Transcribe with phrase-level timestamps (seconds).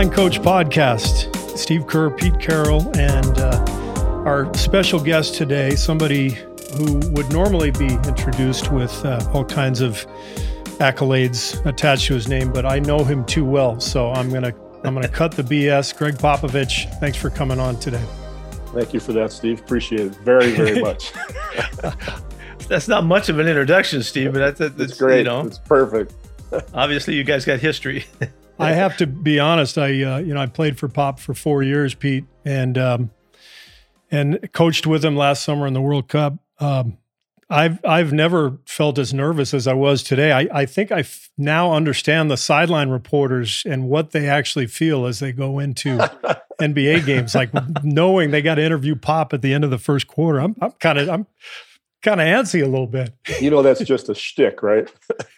[0.00, 1.58] Flying Coach Podcast.
[1.58, 6.30] Steve Kerr, Pete Carroll, and uh, our special guest today, somebody
[6.78, 10.06] who would normally be introduced with uh, all kinds of
[10.78, 14.94] accolades attached to his name, but I know him too well, so I'm gonna I'm
[14.94, 15.94] gonna cut the BS.
[15.94, 18.02] Gregg Popovich, thanks for coming on today.
[18.72, 19.60] Thank you for that, Steve.
[19.60, 21.12] Appreciate it very, very much.
[22.68, 25.18] that's not much of an introduction, Steve, but that's, that's, that's great.
[25.18, 26.14] You know, it's perfect.
[26.72, 28.06] obviously, you guys got history.
[28.60, 29.78] I have to be honest.
[29.78, 33.10] I uh, you know I played for Pop for four years, Pete, and um,
[34.10, 36.34] and coached with him last summer in the World Cup.
[36.58, 36.98] Um,
[37.48, 40.30] I've I've never felt as nervous as I was today.
[40.32, 45.04] I, I think I f- now understand the sideline reporters and what they actually feel
[45.06, 45.98] as they go into
[46.60, 47.50] NBA games, like
[47.82, 50.38] knowing they got to interview Pop at the end of the first quarter.
[50.40, 51.26] I'm I'm kind of I'm
[52.02, 53.12] kind of antsy a little bit.
[53.40, 54.90] You know, that's just a shtick, right?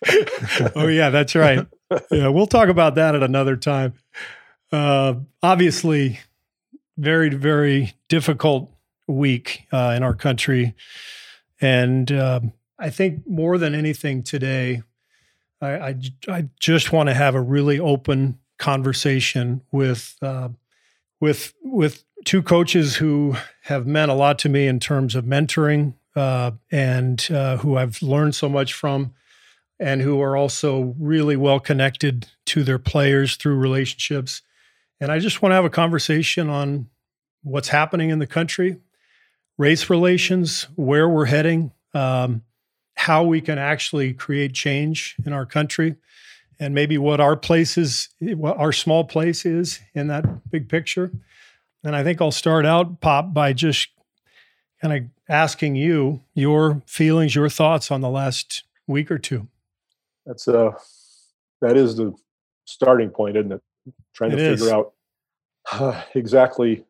[0.77, 1.66] oh yeah, that's right.
[2.10, 3.94] Yeah, we'll talk about that at another time.
[4.70, 6.20] Uh, obviously,
[6.96, 8.72] very very difficult
[9.06, 10.74] week uh, in our country,
[11.60, 12.41] and uh,
[12.78, 14.82] I think more than anything today,
[15.60, 15.94] I I,
[16.28, 20.50] I just want to have a really open conversation with uh,
[21.20, 25.94] with with two coaches who have meant a lot to me in terms of mentoring
[26.14, 29.14] uh, and uh, who I've learned so much from,
[29.78, 34.42] and who are also really well connected to their players through relationships.
[35.00, 36.88] And I just want to have a conversation on
[37.42, 38.77] what's happening in the country,
[39.58, 42.42] race relations, where we're heading, um,
[42.94, 45.97] how we can actually create change in our country,
[46.60, 51.10] and maybe what our place is, what our small place is in that big picture.
[51.82, 53.88] And I think I'll start out, Pop, by just
[54.80, 59.48] kind of asking you your feelings, your thoughts on the last week or two.
[60.26, 60.72] That's uh
[61.62, 62.12] that is the
[62.66, 63.62] starting point, isn't it?
[64.15, 64.93] Trying it to figure out
[65.72, 66.84] uh, exactly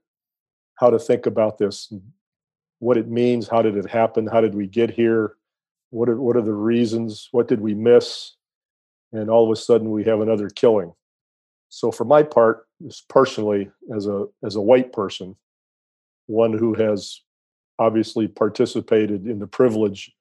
[0.75, 1.93] how to think about this,
[2.81, 5.37] what it means, how did it happen, how did we get here,
[5.91, 8.33] what are what are the reasons, what did we miss,
[9.13, 10.93] and all of a sudden we have another killing.
[11.69, 12.67] So for my part,
[13.09, 15.37] personally, as a as a white person,
[16.27, 17.21] one who has
[17.79, 20.13] obviously participated in the privilege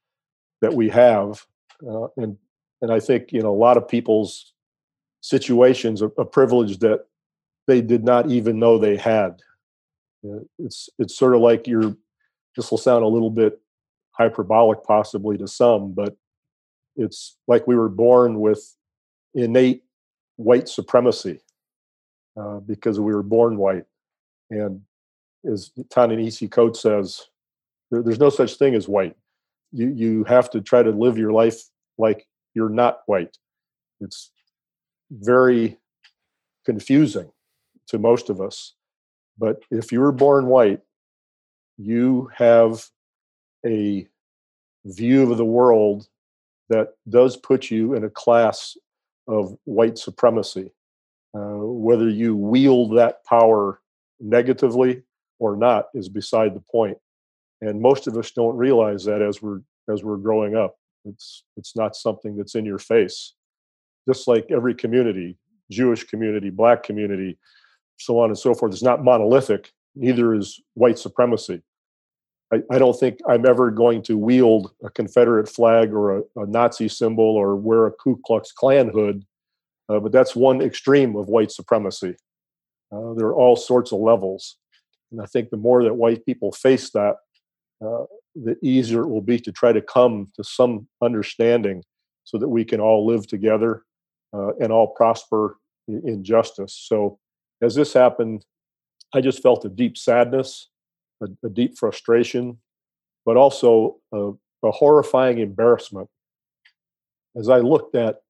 [0.62, 1.46] that we have,
[1.88, 2.38] uh, and
[2.82, 4.54] and I think you know a lot of people's
[5.22, 7.06] situations a, a privilege that
[7.68, 9.42] they did not even know they had.
[10.26, 11.96] Uh, it's it's sort of like you're.
[12.56, 13.62] This will sound a little bit
[14.12, 16.18] hyperbolic, possibly to some, but
[16.98, 18.76] it's like we were born with
[19.34, 19.84] innate
[20.36, 21.40] white supremacy
[22.38, 23.86] uh, because we were born white.
[24.50, 24.82] And
[25.50, 27.28] as Ta-Nehisi Coates says,
[27.92, 29.16] there, there's no such thing as white.
[29.72, 31.62] You you have to try to live your life
[31.98, 33.38] like you're not white.
[34.00, 34.32] It's
[35.12, 35.78] very
[36.66, 37.32] confusing
[37.88, 38.74] to most of us.
[39.38, 40.82] But if you were born white,
[41.78, 42.86] you have
[43.66, 44.08] a
[44.86, 46.08] view of the world
[46.70, 48.78] that does put you in a class
[49.28, 50.72] of white supremacy.
[51.34, 53.80] Uh, whether you wield that power
[54.20, 55.02] negatively
[55.40, 56.98] or not is beside the point
[57.62, 60.76] and most of us don't realize that as we're as we're growing up.
[61.06, 63.34] It's it's not something that's in your face.
[64.08, 65.38] Just like every community
[65.72, 67.38] jewish community black community
[67.98, 71.62] so on and so forth is not monolithic neither is white supremacy.
[72.54, 76.46] I, I don't think i'm ever going to wield a confederate flag or a, a
[76.46, 79.26] nazi symbol or wear a ku klux klan hood
[79.90, 82.16] uh, but that's one extreme of white supremacy.
[82.94, 84.58] Uh, there are all sorts of levels
[85.12, 87.16] and i think the more that white people face that
[87.82, 88.06] uh,
[88.36, 91.84] the easier it will be to try to come to some understanding
[92.24, 93.84] so that we can all live together
[94.34, 96.80] uh, and all prosper in, justice.
[96.88, 97.20] So,
[97.62, 98.46] as this happened,
[99.14, 100.70] I just felt a deep sadness,
[101.22, 102.58] a, a deep frustration,
[103.26, 104.32] but also a,
[104.64, 106.08] a horrifying embarrassment.
[107.36, 108.22] As I looked at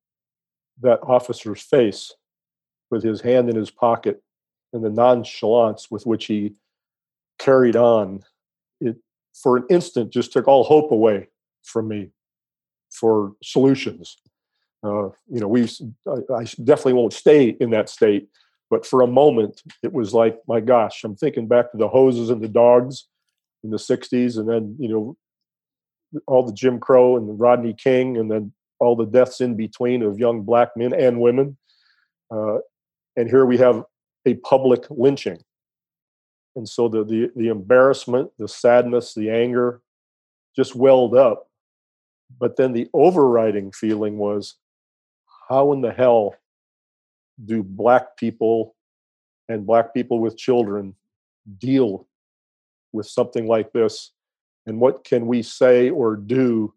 [0.81, 2.13] that officer's face
[2.89, 4.21] with his hand in his pocket
[4.73, 6.53] and the nonchalance with which he
[7.39, 8.23] carried on,
[9.33, 11.27] for an instant just took all hope away
[11.63, 12.09] from me
[12.91, 14.17] for solutions.
[14.83, 15.63] Uh, you know, we
[16.07, 18.27] I, I, definitely won't stay in that state,
[18.69, 22.29] but for a moment, it was like, my gosh, I'm thinking back to the hoses
[22.29, 23.07] and the dogs
[23.63, 28.17] in the '60s, and then you know, all the Jim Crow and the Rodney King,
[28.17, 31.57] and then all the deaths in between of young black men and women.
[32.33, 32.57] Uh,
[33.15, 33.83] and here we have
[34.25, 35.37] a public lynching
[36.55, 39.81] and so the, the the embarrassment the sadness the anger
[40.55, 41.47] just welled up.
[42.39, 44.55] But then the overriding feeling was
[45.49, 46.35] how in the hell
[47.43, 48.75] do black people
[49.49, 50.95] and black people with children
[51.57, 52.07] deal
[52.93, 54.11] with something like this?
[54.65, 56.73] And what can we say or do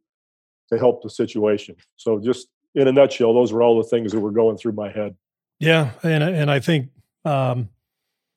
[0.72, 1.76] to help the situation?
[1.96, 4.90] So just in a nutshell those were all the things that were going through my
[4.90, 5.14] head.
[5.60, 6.90] Yeah and and i think
[7.24, 7.70] um,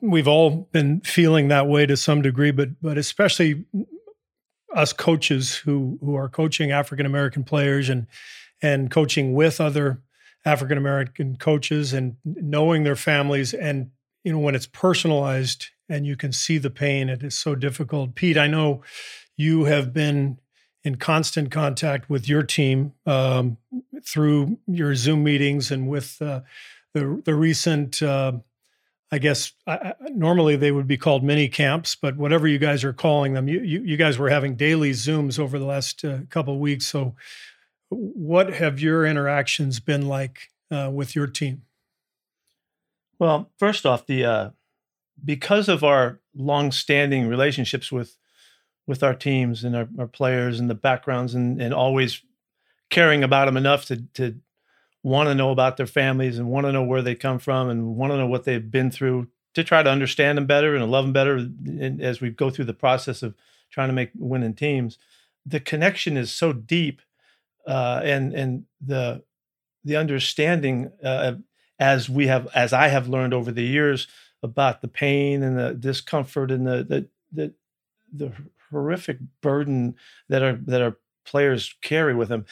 [0.01, 3.65] we've all been feeling that way to some degree but but especially
[4.75, 8.07] us coaches who who are coaching african american players and
[8.61, 10.01] and coaching with other
[10.45, 13.89] african american coaches and knowing their families and
[14.23, 18.13] you know when it's personalized and you can see the pain it is so difficult.
[18.13, 18.81] Pete i know
[19.35, 20.39] you have been
[20.83, 23.57] in constant contact with your team um,
[24.05, 26.41] through your zoom meetings and with uh,
[26.93, 28.33] the the recent uh,
[29.11, 32.93] I guess I, normally they would be called mini camps, but whatever you guys are
[32.93, 36.53] calling them, you you, you guys were having daily zooms over the last uh, couple
[36.53, 36.85] of weeks.
[36.85, 37.15] So,
[37.89, 41.61] what have your interactions been like uh, with your team?
[43.17, 44.49] Well, first off, the uh,
[45.23, 48.17] because of our long-standing relationships with
[48.87, 52.21] with our teams and our, our players and the backgrounds and, and always
[52.89, 54.35] caring about them enough to to
[55.03, 57.95] want to know about their families and want to know where they come from and
[57.95, 61.05] want to know what they've been through to try to understand them better and love
[61.05, 61.47] them better
[62.01, 63.33] as we go through the process of
[63.71, 64.97] trying to make winning teams.
[65.45, 67.01] The connection is so deep
[67.67, 69.23] uh, and and the
[69.83, 71.33] the understanding uh,
[71.79, 74.07] as we have as I have learned over the years
[74.43, 77.53] about the pain and the discomfort and the the the,
[78.13, 78.33] the
[78.71, 79.95] horrific burden
[80.29, 82.45] that our that our players carry with them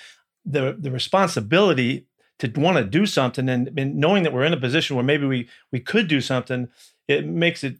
[0.45, 2.07] the the responsibility
[2.39, 5.25] to want to do something and, and knowing that we're in a position where maybe
[5.25, 6.67] we we could do something
[7.07, 7.77] it makes it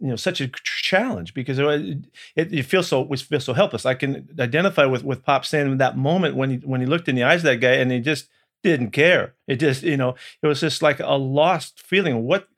[0.00, 3.84] you know such a challenge because it, it you feel so we feel so helpless.
[3.84, 7.08] I can identify with with Pop saying in that moment when he when he looked
[7.08, 8.28] in the eyes of that guy and he just
[8.62, 9.34] didn't care.
[9.46, 12.24] It just you know it was just like a lost feeling.
[12.24, 12.48] What?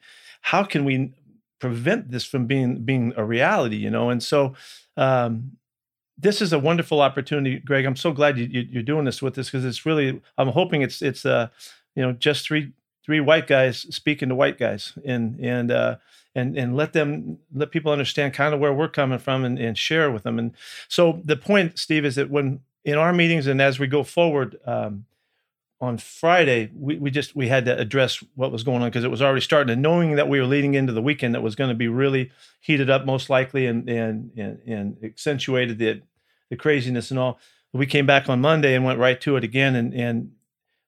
[0.47, 1.13] How can we
[1.61, 3.77] prevent this from being being a reality?
[3.77, 4.55] You know, and so
[4.97, 5.57] um,
[6.19, 7.85] this is a wonderful opportunity, Gregg.
[7.85, 10.21] I'm so glad you, you, are doing this with us because it's really.
[10.39, 11.49] I'm hoping it's it's uh
[11.95, 12.73] you know just three
[13.05, 15.97] three white guys speaking to white guys and and uh
[16.35, 19.77] and and let them let people understand kind of where we're coming from and, and
[19.77, 20.39] share with them.
[20.39, 20.53] And
[20.89, 24.59] so the point, Steve, is that when in our meetings and as we go forward
[24.67, 25.05] um,
[25.83, 29.11] on Friday, we, we just we had to address what was going on because it
[29.11, 29.73] was already starting.
[29.73, 32.31] And knowing that we were leading into the weekend that was going to be really
[32.61, 36.01] heated up, most likely, and and and, and accentuated the
[36.51, 37.41] the craziness and all.
[37.73, 40.31] We came back on Monday and went right to it again, and and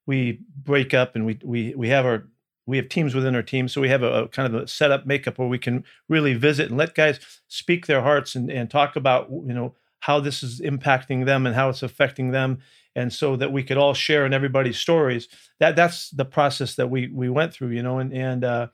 [0.06, 2.28] we break up and we we we have our
[2.66, 5.06] we have teams within our team so we have a, a, kind of a setup
[5.06, 8.96] makeup where we can really visit and let guys speak their hearts and, and talk
[8.96, 12.60] about you know how this is impacting them and how it's affecting them
[12.94, 15.28] and so that we could all share in everybody's stories
[15.60, 18.68] that that's the process that we we went through you know and and uh,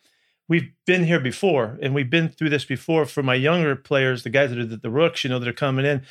[0.48, 4.30] we've been here before and we've been through this before for my younger players the
[4.30, 6.02] guys that are the, the rooks you know that are coming in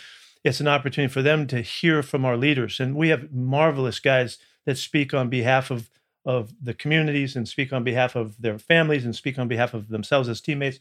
[0.44, 4.38] it's an opportunity for them to hear from our leaders and we have marvelous guys
[4.66, 5.90] that speak on behalf of
[6.26, 9.88] of the communities and speak on behalf of their families and speak on behalf of
[9.88, 10.80] themselves as teammates.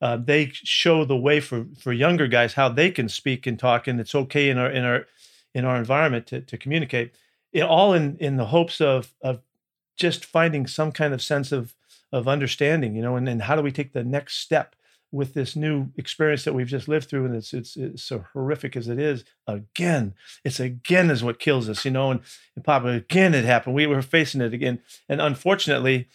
[0.00, 3.86] Uh, they show the way for for younger guys how they can speak and talk,
[3.88, 5.06] and it's okay in our in our
[5.54, 7.14] in our environment to, to communicate.
[7.52, 9.40] It, all in in the hopes of of
[9.96, 11.74] just finding some kind of sense of
[12.12, 14.76] of understanding, you know, and, and how do we take the next step
[15.10, 18.76] with this new experience that we've just lived through, and it's it's, it's so horrific
[18.76, 19.24] as it is.
[19.46, 22.10] Again, it's again is what kills us, you know.
[22.10, 22.20] And,
[22.56, 23.76] and Papa, again, it happened.
[23.76, 26.08] We were facing it again, and unfortunately,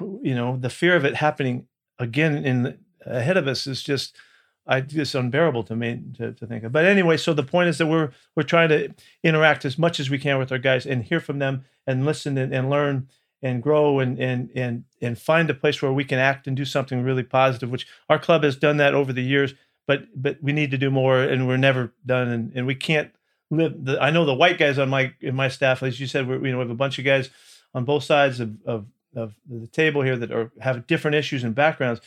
[0.00, 1.66] you know, the fear of it happening
[1.98, 4.16] again in ahead of us is just.
[4.66, 6.72] I just unbearable to me to, to think of.
[6.72, 10.08] But anyway, so the point is that we're we're trying to interact as much as
[10.08, 13.08] we can with our guys and hear from them and listen and, and learn
[13.42, 16.64] and grow and and and and find a place where we can act and do
[16.64, 19.54] something really positive which our club has done that over the years
[19.86, 23.10] but but we need to do more and we're never done and, and we can't
[23.50, 26.26] live the, i know the white guys on my in my staff as you said
[26.28, 27.30] we you know we have a bunch of guys
[27.74, 31.54] on both sides of, of of the table here that are have different issues and
[31.54, 32.00] backgrounds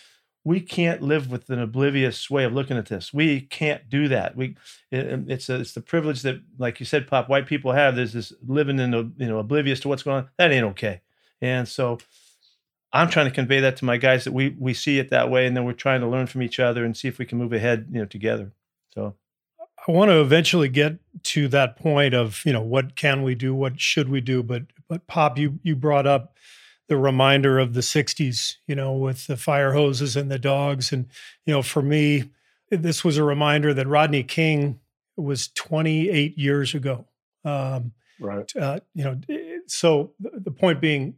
[0.45, 3.11] we can't live with an oblivious way of looking at this.
[3.11, 4.37] We can't do that.
[4.37, 4.55] We
[4.91, 7.95] it, um, it's a, it's the privilege that, like you said, pop white people have.
[7.95, 10.29] There's this living in a, you know oblivious to what's going on.
[10.37, 11.01] That ain't okay.
[11.41, 11.97] And so
[12.93, 15.47] I'm trying to convey that to my guys that we we see it that way,
[15.47, 17.51] and then we're trying to learn from each other and see if we can move
[17.51, 18.51] ahead, you know, together.
[18.93, 19.15] So
[19.87, 23.55] I want to eventually get to that point of you know what can we do,
[23.55, 26.37] what should we do, but but Pop, you you brought up
[26.87, 31.07] the reminder of the '60s, you know, with the fire hoses and the dogs, and
[31.45, 32.31] you know, for me,
[32.69, 34.79] this was a reminder that Rodney King
[35.17, 37.05] was 28 years ago.
[37.43, 38.51] Um, right.
[38.55, 39.19] Uh, you know,
[39.67, 41.15] so the point being,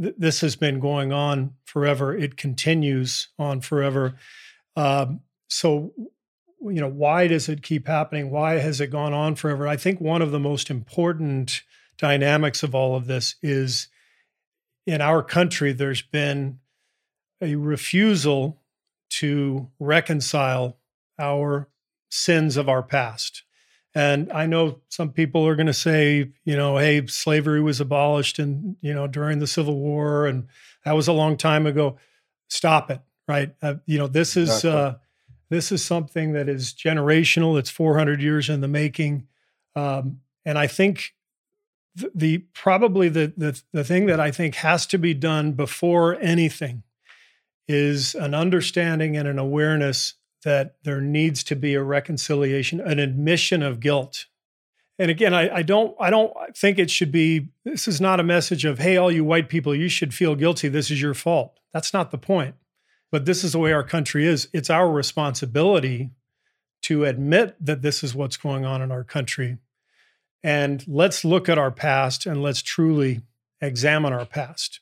[0.00, 2.16] th- this has been going on forever.
[2.16, 4.14] It continues on forever.
[4.76, 5.92] Um, so,
[6.60, 8.30] you know, why does it keep happening?
[8.30, 9.66] Why has it gone on forever?
[9.66, 11.62] I think one of the most important
[11.96, 13.88] dynamics of all of this is
[14.86, 16.60] in our country, there's been
[17.40, 18.62] a refusal
[19.10, 20.78] to reconcile
[21.18, 21.68] our
[22.10, 23.42] sins of our past.
[23.94, 28.38] And I know some people are going to say, you know, hey, slavery was abolished
[28.38, 30.48] and, you know, during the Civil War and
[30.84, 31.96] that was a long time ago.
[32.48, 33.54] Stop it, right?
[33.62, 34.70] Uh, you know, this is exactly.
[34.70, 34.94] uh
[35.48, 37.58] this is something that is generational.
[37.58, 39.28] It's 400 years in the making.
[39.76, 41.14] Um, and I think
[42.14, 46.82] the, probably the, the the thing that I think has to be done before anything
[47.68, 53.62] is an understanding and an awareness that there needs to be a reconciliation, an admission
[53.62, 54.26] of guilt.
[54.98, 58.24] And again, I, I, don't I don't think it should be this is not a
[58.24, 60.68] message of, hey, all you white people, you should feel guilty.
[60.68, 61.58] This is your fault.
[61.72, 62.54] That's not the point.
[63.10, 64.48] But this is the way our country is.
[64.52, 66.10] It's our responsibility
[66.82, 69.58] to admit that this is what's going on in our country.
[70.42, 73.22] And let's look at our past and let's truly
[73.60, 74.80] examine our past.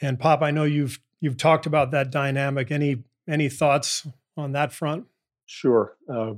[0.00, 2.70] And Pop, I know you've you've talked about that dynamic.
[2.70, 4.06] Any any thoughts
[4.36, 5.06] on that front?
[5.46, 5.96] Sure.
[6.08, 6.34] Uh,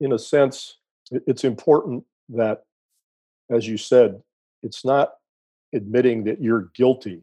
[0.00, 0.78] in a sense,
[1.10, 2.64] it's important that,
[3.50, 4.22] as you said,
[4.62, 5.14] it's not
[5.74, 7.22] admitting that you're guilty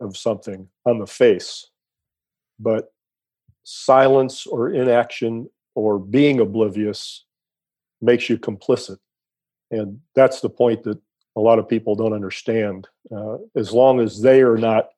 [0.00, 1.66] of something on the face,
[2.58, 2.92] but
[3.64, 7.24] silence or inaction or being oblivious
[8.00, 8.98] makes you complicit.
[9.70, 10.98] And that's the point that
[11.36, 12.88] a lot of people don't understand.
[13.14, 14.88] Uh, as long as they are not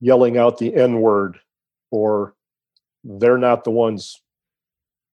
[0.00, 1.38] yelling out the N word
[1.90, 2.34] or
[3.02, 4.20] they're not the ones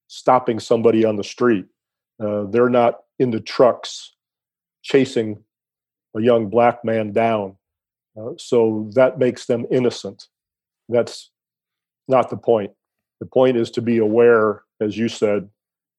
[0.08, 1.66] stopping somebody on the street.
[2.22, 4.14] Uh, they're not in the trucks
[4.82, 5.42] chasing
[6.14, 7.56] a young black man down.
[8.18, 10.28] Uh, so that makes them innocent.
[10.88, 11.30] That's
[12.08, 12.72] not the point.
[13.20, 15.48] The point is to be aware, as you said,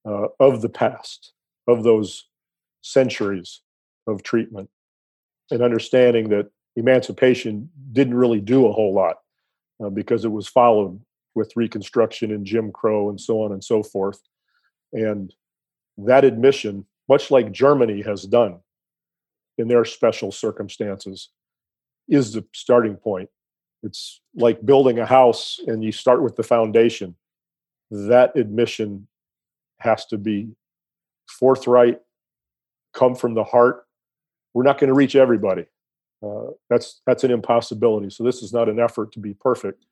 [0.06, 1.32] uh, of the past,
[1.66, 2.28] of those
[2.84, 3.62] centuries
[4.06, 4.68] of treatment,
[5.50, 9.16] and understanding that emancipation didn't really do a whole lot
[9.82, 11.00] uh, because it was followed
[11.34, 14.20] with Reconstruction and Jim Crow and so on and so forth.
[14.92, 15.34] And
[15.98, 18.60] that admission, much like Germany has done
[19.56, 21.30] in their special circumstances,
[22.08, 23.30] is the starting point.
[23.82, 27.16] It's like building a house and you start with the foundation.
[27.90, 29.08] That admission
[29.78, 30.50] has to be
[31.28, 32.00] forthright,
[32.94, 33.84] come from the heart.
[34.54, 35.66] We're not going to reach everybody.
[36.24, 38.08] Uh, that's that's an impossibility.
[38.08, 39.84] So this is not an effort to be perfect,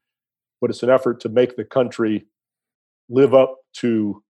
[0.60, 2.26] but it's an effort to make the country
[3.08, 4.22] live up to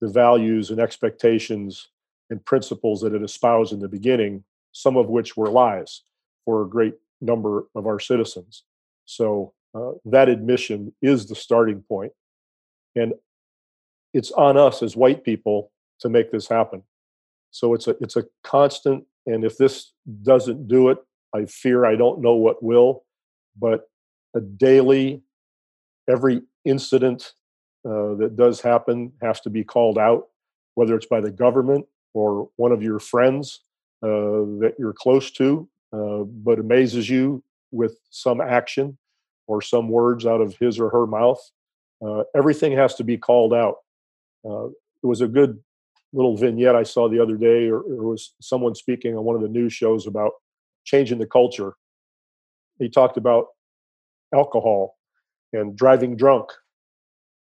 [0.00, 1.88] the values and expectations
[2.30, 6.02] and principles that it espoused in the beginning, some of which were lies
[6.44, 8.64] for a great number of our citizens.
[9.04, 12.12] So uh, that admission is the starting point,
[12.94, 13.12] and
[14.14, 15.70] it's on us as white people
[16.00, 16.82] to make this happen.
[17.56, 20.98] So it's a it's a constant, and if this doesn't do it,
[21.34, 23.04] I fear I don't know what will,
[23.58, 23.88] but
[24.34, 25.22] a daily
[26.06, 27.32] every incident
[27.86, 30.28] uh, that does happen has to be called out,
[30.74, 33.62] whether it's by the government or one of your friends
[34.02, 38.98] uh, that you're close to, uh, but amazes you with some action
[39.46, 41.40] or some words out of his or her mouth.
[42.06, 43.76] Uh, everything has to be called out.
[44.44, 45.58] Uh, it was a good
[46.12, 49.42] little vignette I saw the other day, or, or was someone speaking on one of
[49.42, 50.32] the news shows about
[50.84, 51.74] changing the culture.
[52.78, 53.46] He talked about
[54.34, 54.96] alcohol
[55.52, 56.50] and driving drunk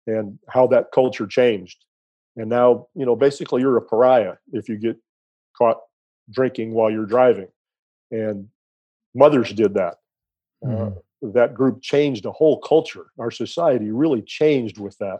[0.07, 1.77] and how that culture changed.
[2.35, 4.97] And now, you know, basically you're a pariah if you get
[5.57, 5.79] caught
[6.31, 7.47] drinking while you're driving.
[8.11, 8.49] And
[9.13, 9.95] mothers did that.
[10.63, 10.97] Mm-hmm.
[10.97, 13.07] Uh, that group changed a whole culture.
[13.19, 15.19] Our society really changed with that.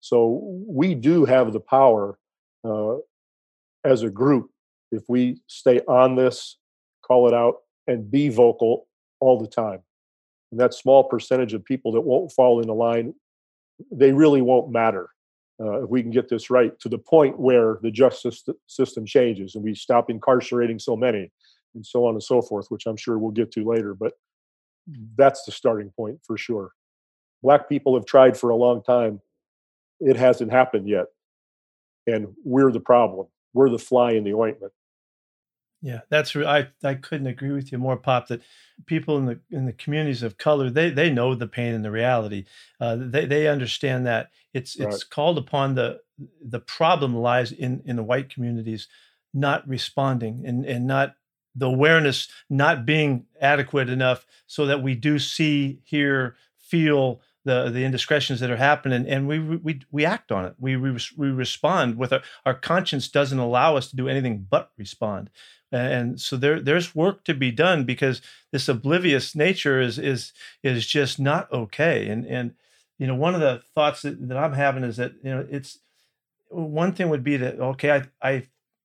[0.00, 2.18] So we do have the power
[2.66, 2.96] uh,
[3.84, 4.50] as a group
[4.92, 6.58] if we stay on this,
[7.02, 7.56] call it out,
[7.86, 8.86] and be vocal
[9.20, 9.80] all the time
[10.50, 13.14] and that small percentage of people that won't fall in the line,
[13.90, 15.10] they really won't matter
[15.60, 19.54] uh, if we can get this right to the point where the justice system changes
[19.54, 21.30] and we stop incarcerating so many
[21.74, 23.94] and so on and so forth, which I'm sure we'll get to later.
[23.94, 24.12] But
[25.16, 26.70] that's the starting point for sure.
[27.42, 29.20] Black people have tried for a long time.
[30.00, 31.06] It hasn't happened yet.
[32.06, 33.26] And we're the problem.
[33.52, 34.72] We're the fly in the ointment.
[35.82, 38.28] Yeah, that's I I couldn't agree with you more, Pop.
[38.28, 38.42] That
[38.86, 41.90] people in the in the communities of color they they know the pain and the
[41.90, 42.46] reality.
[42.80, 44.92] Uh, they they understand that it's right.
[44.92, 46.00] it's called upon the
[46.40, 48.88] the problem lies in in the white communities
[49.34, 51.14] not responding and and not
[51.56, 57.84] the awareness not being adequate enough so that we do see, hear, feel the the
[57.84, 60.54] indiscretions that are happening, and we we we act on it.
[60.58, 64.72] We we, we respond with our our conscience doesn't allow us to do anything but
[64.76, 65.30] respond,
[65.70, 70.32] and so there there's work to be done because this oblivious nature is is
[70.64, 72.08] is just not okay.
[72.08, 72.54] And and
[72.98, 75.78] you know one of the thoughts that, that I'm having is that you know it's
[76.48, 78.42] one thing would be that okay I I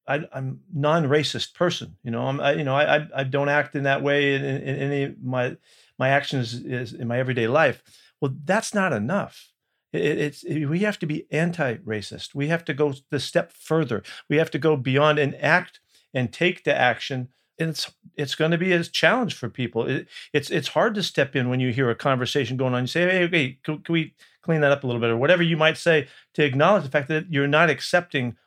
[0.08, 1.96] I, am non-racist person.
[2.04, 4.62] You know, I'm, I, you know, I, I don't act in that way in, in,
[4.62, 5.58] in any my
[5.98, 7.84] my actions is in my everyday life.
[8.22, 9.50] Well, that's not enough.
[9.92, 12.34] It, it's it, we have to be anti-racist.
[12.36, 14.04] We have to go the step further.
[14.30, 15.80] We have to go beyond and act
[16.14, 17.30] and take the action.
[17.60, 19.88] And it's it's going to be a challenge for people.
[19.88, 22.84] It, it's it's hard to step in when you hear a conversation going on.
[22.84, 25.44] You say, "Hey, hey, can, can we clean that up a little bit?" or whatever
[25.44, 28.38] you might say to acknowledge the fact that you're not accepting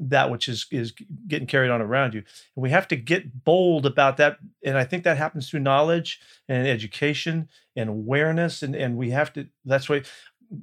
[0.00, 0.92] that which is is
[1.28, 2.20] getting carried on around you.
[2.56, 4.38] And we have to get bold about that.
[4.64, 8.62] And I think that happens through knowledge and education and awareness.
[8.62, 9.46] And and we have to.
[9.64, 10.02] That's why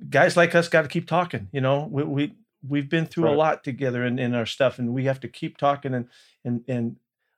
[0.10, 1.50] guys like us got to keep talking.
[1.52, 2.36] You know, we, we
[2.68, 3.34] we've been through right.
[3.34, 6.08] a lot together in, in our stuff, and we have to keep talking and
[6.44, 6.98] and and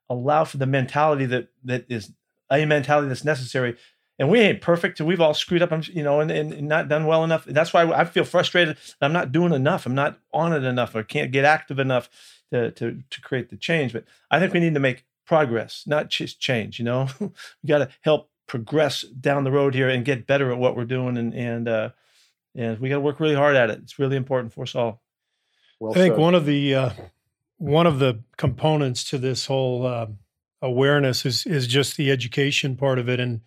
[0.10, 2.14] allow for the mentality that that is
[2.52, 3.78] a mentality that's necessary
[4.20, 7.06] and we ain't perfect and we've all screwed up you know and, and, not done
[7.06, 7.46] well enough.
[7.46, 11.04] That's why i feel frustrated i'm not doing enough i'm not on it enough I
[11.04, 12.10] can't get active enough
[12.52, 13.94] to, to, to create the change.
[13.94, 17.08] But i think we need to make progress not just change you know?
[17.20, 20.86] We got to help progress down the road here and get better at what we're
[20.86, 21.90] doing and and uh
[22.56, 23.80] and we got to work really hard at it.
[23.84, 25.02] It's really important for us all.
[25.80, 26.90] Well i think one of the uh
[27.58, 30.08] one of the components to this whole uh,
[30.62, 33.42] awareness is is just the education part of it and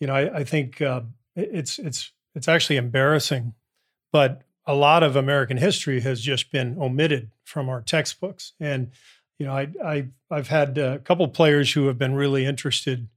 [0.00, 1.02] you know, I, I think uh,
[1.34, 3.54] it's it's it's actually embarrassing,
[4.12, 8.52] but a lot of American history has just been omitted from our textbooks.
[8.60, 8.90] And
[9.38, 13.08] you know, I, I I've had a couple players who have been really interested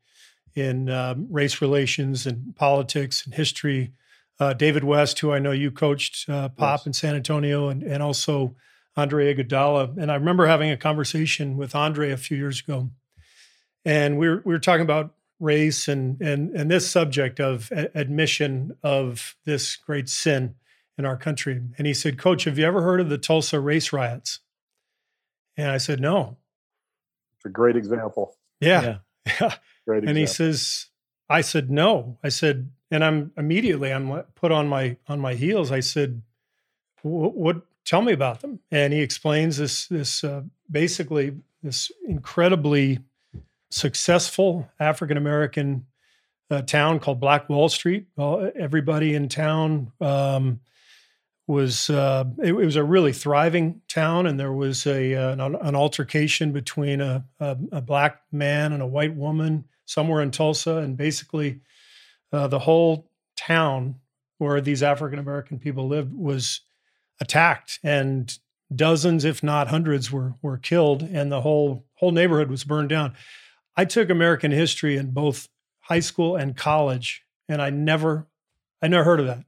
[0.55, 3.93] in um, race relations and politics and history.
[4.39, 6.87] Uh, David West, who I know you coached uh, Pop yes.
[6.87, 8.55] in San Antonio, and and also
[8.95, 9.97] Andre Iguodala.
[9.97, 12.89] And I remember having a conversation with Andre a few years ago,
[13.85, 17.89] and we were we were talking about race and and and this subject of a-
[17.97, 20.55] admission of this great sin
[20.97, 21.61] in our country.
[21.77, 24.39] And he said, "Coach, have you ever heard of the Tulsa race riots?"
[25.57, 26.37] And I said, "No."
[27.37, 28.37] It's a great example.
[28.59, 29.55] Yeah, yeah.
[29.87, 30.03] Great.
[30.03, 30.87] And he says,
[31.27, 35.71] "I said no." I said, and I'm immediately I'm put on my on my heels.
[35.71, 36.21] I said,
[37.01, 37.61] "What?
[37.83, 42.99] Tell me about them." And he explains this this uh, basically this incredibly
[43.71, 45.85] successful African American
[46.51, 48.07] uh, town called Black Wall Street.
[48.15, 50.59] Well, everybody in town um,
[51.47, 55.41] was uh, it, it, was a really thriving town, and there was a uh, an,
[55.55, 60.77] an, altercation between a, a, a, black man and a white woman somewhere in Tulsa,
[60.77, 61.61] and basically
[62.31, 63.95] uh, the whole town
[64.37, 66.61] where these African American people lived was
[67.19, 68.37] attacked, and
[68.73, 73.13] dozens, if not hundreds, were were killed, and the whole whole neighborhood was burned down.
[73.75, 75.47] I took American history in both
[75.79, 78.27] high school and college, and I never,
[78.81, 79.45] I never heard of that.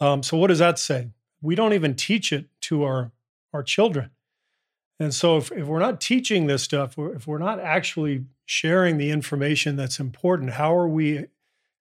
[0.00, 1.10] Um, so what does that say?
[1.42, 3.12] We don't even teach it to our
[3.52, 4.10] our children.
[5.00, 9.10] And so if, if we're not teaching this stuff, if we're not actually sharing the
[9.10, 11.26] information that's important, how are we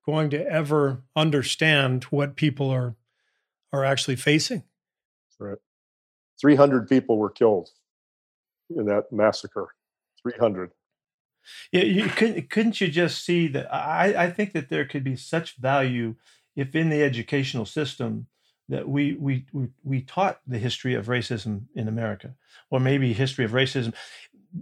[0.06, 2.96] going to ever understand what people are
[3.72, 4.64] are actually facing?
[5.40, 5.58] Right.
[6.42, 7.70] 300 people were killed
[8.70, 9.76] in that massacre.
[10.24, 10.72] 300.
[11.72, 13.74] Yeah, you couldn't couldn't you just see that?
[13.74, 16.16] I I think that there could be such value
[16.56, 18.28] if in the educational system
[18.70, 22.36] that we we we, we taught the history of racism in America,
[22.70, 23.94] or maybe history of racism.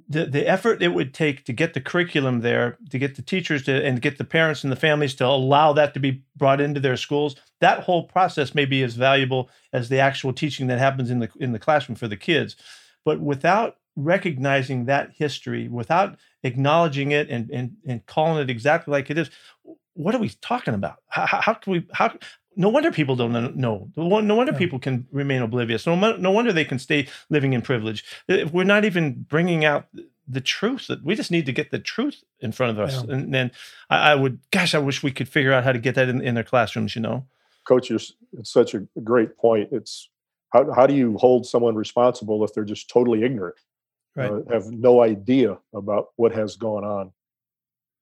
[0.10, 3.63] The, the effort it would take to get the curriculum there, to get the teachers
[3.63, 6.82] to, and get the parents and the families to allow that to be brought into
[6.82, 11.10] their schools, that whole process may be as valuable as the actual teaching that happens
[11.10, 12.58] in the in the classroom for the kids.
[13.06, 19.10] But without recognizing that history, without acknowledging it and, and, and calling it exactly like
[19.10, 19.29] it is,
[19.95, 20.97] what are we talking about?
[21.07, 22.13] How, how can we, how,
[22.55, 23.91] no wonder people don't know.
[23.95, 24.57] No wonder yeah.
[24.57, 25.86] people can remain oblivious.
[25.86, 28.05] No, no wonder they can stay living in privilege.
[28.27, 29.88] If we're not even bringing out
[30.27, 33.03] the truth that we just need to get the truth in front of us.
[33.03, 33.15] Yeah.
[33.15, 33.51] And then
[33.89, 36.21] I, I, would, gosh, I wish we could figure out how to get that in,
[36.21, 37.25] in their classrooms, you know?
[37.63, 39.69] Coach, it's such a great point.
[39.71, 40.10] It's
[40.49, 43.55] how, how do you hold someone responsible if they're just totally ignorant?
[44.17, 44.32] Right.
[44.32, 47.12] uh, have no idea about what has gone on.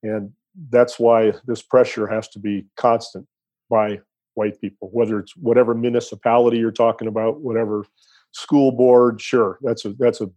[0.04, 0.32] And
[0.70, 3.28] that's why this pressure has to be constant
[3.70, 4.00] by
[4.36, 7.86] white people, whether it's whatever municipality you're talking about, whatever
[8.32, 9.22] school board.
[9.22, 10.30] Sure, that's a that's a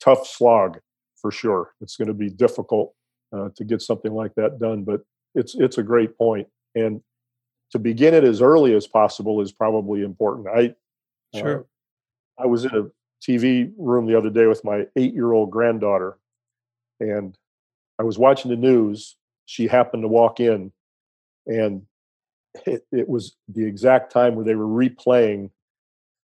[0.00, 0.78] tough slog
[1.20, 1.72] for sure.
[1.80, 2.94] It's going to be difficult
[3.34, 5.02] uh, to get something like that done, but
[5.34, 6.48] it's it's a great point.
[6.74, 7.00] And
[7.72, 10.46] to begin it as early as possible is probably important.
[10.48, 10.74] I
[11.36, 11.60] sure.
[11.60, 12.84] Uh, I was in a
[13.26, 16.18] TV room the other day with my eight year old granddaughter,
[17.00, 17.36] and
[17.98, 19.16] I was watching the news.
[19.46, 20.72] She happened to walk in,
[21.46, 21.82] and
[22.66, 25.50] it, it was the exact time where they were replaying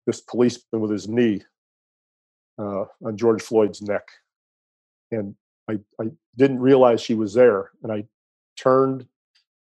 [0.06, 1.42] this policeman with his knee
[2.58, 4.08] uh, on George Floyd's neck.
[5.10, 5.34] And
[5.68, 7.70] I, I didn't realize she was there.
[7.82, 8.04] And I
[8.56, 9.06] turned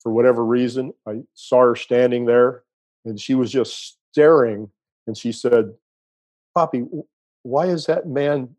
[0.01, 0.93] for whatever reason.
[1.07, 2.63] I saw her standing there
[3.05, 4.69] and she was just staring.
[5.07, 5.73] And she said,
[6.55, 6.85] Poppy,
[7.43, 8.55] why does that man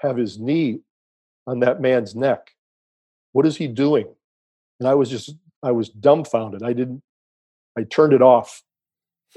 [0.00, 0.80] have his knee
[1.46, 2.50] on that man's neck?
[3.32, 4.06] What is he doing?
[4.80, 6.62] And I was just, I was dumbfounded.
[6.62, 7.02] I didn't,
[7.76, 8.62] I turned it off.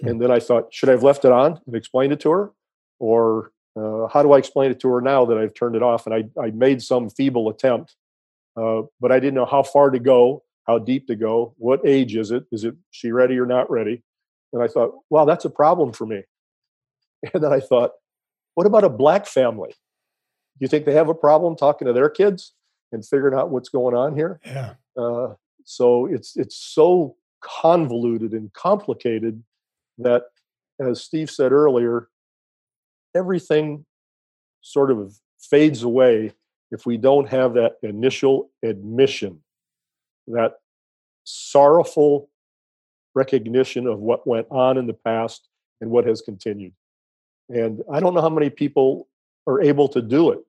[0.02, 0.10] Hmm.
[0.10, 2.52] And then I thought, should I have left it on and explained it to her?
[3.00, 6.08] Or uh, how do I explain it to her now that I've turned it off?
[6.08, 7.96] And I, I made some feeble attempt,
[8.56, 12.16] uh, but I didn't know how far to go, how deep to go, what age
[12.16, 12.46] is it?
[12.52, 14.04] Is it she ready or not ready?
[14.54, 16.24] And I thought, wow, that's a problem for me.
[17.34, 17.92] And then I thought,
[18.54, 19.70] what about a black family?
[19.70, 22.54] Do you think they have a problem talking to their kids
[22.92, 24.40] and figuring out what's going on here?
[24.46, 24.74] Yeah.
[24.96, 29.44] Uh, so it's it's so convoluted and complicated
[29.98, 30.24] that,
[30.80, 32.10] as Steve said earlier,
[33.16, 33.86] everything
[34.62, 36.34] sort of fades away
[36.72, 39.40] if we don't have that initial admission,
[40.28, 40.54] that
[41.24, 42.30] sorrowful
[43.14, 45.48] recognition of what went on in the past
[45.82, 46.74] and what has continued.
[47.50, 49.08] And I don't know how many people
[49.48, 50.40] are able to do it,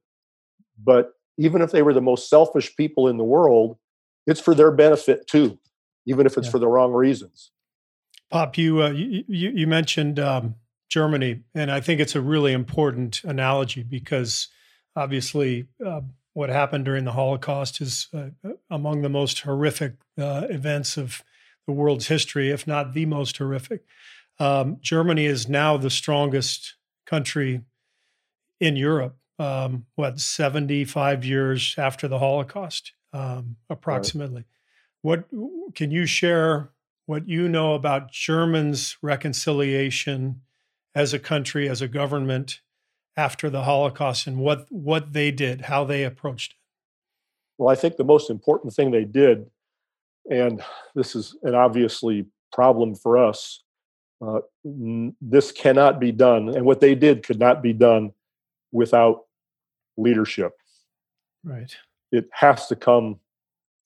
[0.83, 3.79] but even if they were the most selfish people in the world,
[4.27, 5.59] it's for their benefit too,
[6.07, 6.53] even if it's yeah.
[6.53, 7.53] for the wrong reasons.
[8.31, 10.57] Pop, you uh, you, you mentioned um,
[10.89, 11.43] Germany.
[11.55, 14.49] And I think it's a really important analogy because
[14.97, 16.01] obviously uh,
[16.33, 18.29] what happened during the Holocaust is uh,
[18.71, 21.23] among the most horrific uh, events of
[21.67, 23.85] the world's history, if not the most horrific.
[24.39, 26.75] Um, Germany is now the strongest
[27.09, 27.62] country
[28.61, 34.44] in Europe, um, what, 75 years after the Holocaust, um, approximately.
[35.03, 35.25] Right.
[35.31, 36.71] What can you share
[37.07, 40.42] what you know about Germans' reconciliation
[40.94, 42.61] as a country, as a government
[43.16, 46.59] after the Holocaust and what, what they did, how they approached it?
[47.57, 49.51] Well, I think the most important thing they did,
[50.31, 50.62] and
[50.94, 53.62] this is an obviously problem for us,
[54.21, 54.41] uh,
[55.21, 58.13] this cannot be done, and what they did could not be done
[58.73, 59.25] without
[59.97, 60.53] leadership.
[61.45, 61.75] Right.
[62.11, 63.21] It has to come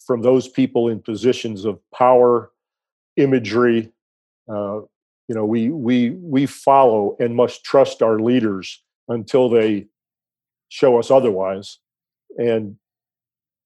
[0.07, 2.51] from those people in positions of power,
[3.17, 3.93] imagery,
[4.49, 4.81] uh,
[5.29, 9.87] you know we we we follow and must trust our leaders until they
[10.69, 11.79] show us otherwise
[12.37, 12.77] and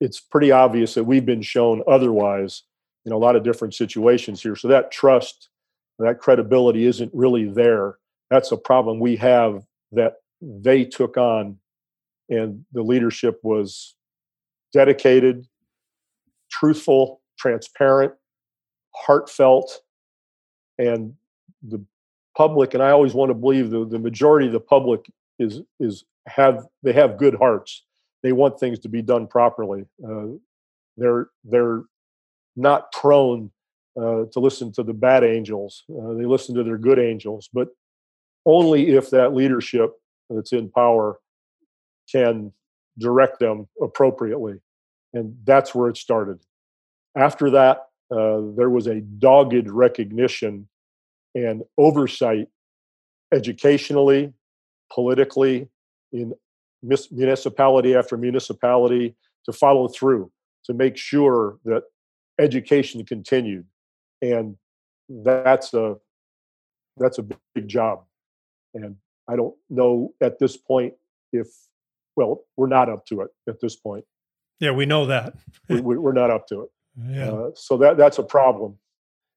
[0.01, 2.63] it's pretty obvious that we've been shown otherwise
[3.05, 5.49] in a lot of different situations here so that trust
[5.99, 7.97] that credibility isn't really there
[8.31, 11.59] that's a problem we have that they took on
[12.29, 13.95] and the leadership was
[14.73, 15.47] dedicated
[16.51, 18.13] truthful transparent
[18.95, 19.81] heartfelt
[20.79, 21.15] and
[21.63, 21.83] the
[22.37, 26.05] public, and I always want to believe the, the majority of the public is is
[26.27, 27.85] have they have good hearts.
[28.23, 29.85] They want things to be done properly.
[30.05, 30.27] Uh,
[30.97, 31.83] they're they're
[32.57, 33.51] not prone
[33.97, 35.85] uh, to listen to the bad angels.
[35.91, 37.69] Uh, they listen to their good angels, but
[38.45, 39.93] only if that leadership
[40.31, 41.19] that's in power
[42.11, 42.53] can
[42.99, 44.61] direct them appropriately.
[45.13, 46.39] And that's where it started.
[47.17, 47.79] After that,
[48.11, 50.69] uh, there was a dogged recognition
[51.35, 52.49] and oversight
[53.33, 54.33] educationally,
[54.93, 55.69] politically,
[56.13, 56.33] in
[56.83, 60.31] municipality after municipality to follow through
[60.65, 61.83] to make sure that
[62.39, 63.65] education continued
[64.23, 64.57] and
[65.09, 65.97] that's a
[66.97, 67.23] that's a
[67.55, 68.05] big job.
[68.75, 68.97] And
[69.29, 70.95] i don't know at this point
[71.33, 71.49] if
[72.15, 74.05] well we're not up to it at this point.
[74.61, 75.35] Yeah we know that.
[75.69, 76.71] We, are not up to it.
[77.09, 77.31] Yeah.
[77.31, 78.79] Uh, so that that's a problem.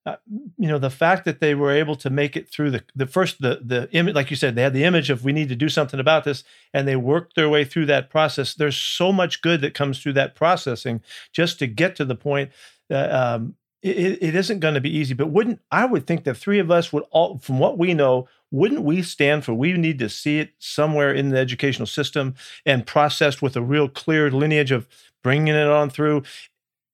[0.05, 0.15] Uh,
[0.57, 3.41] you know the fact that they were able to make it through the the first
[3.41, 5.67] the the image like you said they had the image of we need to do
[5.67, 8.53] something about this and they worked their way through that process.
[8.53, 11.01] There's so much good that comes through that processing
[11.33, 12.51] just to get to the point
[12.87, 16.35] that um, it, it isn't going to be easy but wouldn't i would think that
[16.35, 19.99] three of us would all from what we know wouldn't we stand for we need
[19.99, 24.71] to see it somewhere in the educational system and processed with a real clear lineage
[24.71, 24.87] of
[25.23, 26.23] bringing it on through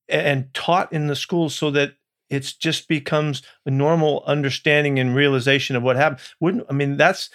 [0.08, 1.94] and taught in the schools so that
[2.28, 6.20] it's just becomes a normal understanding and realization of what happened.
[6.40, 7.30] Wouldn't I mean that's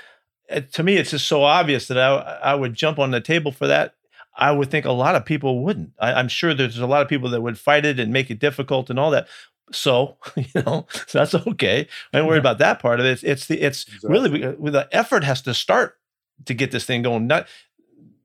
[0.50, 3.52] eh, to me it's just so obvious that I I would jump on the table
[3.52, 3.96] for that.
[4.41, 5.91] I would think a lot of people wouldn't.
[5.99, 8.39] I, am sure there's a lot of people that would fight it and make it
[8.39, 9.27] difficult and all that.
[9.71, 11.88] So you know so that's okay.
[12.13, 13.12] I ain't worried about that part of it.
[13.12, 14.10] It's, it's the it's exactly.
[14.10, 15.97] really the effort has to start
[16.45, 17.27] to get this thing going.
[17.27, 17.47] Not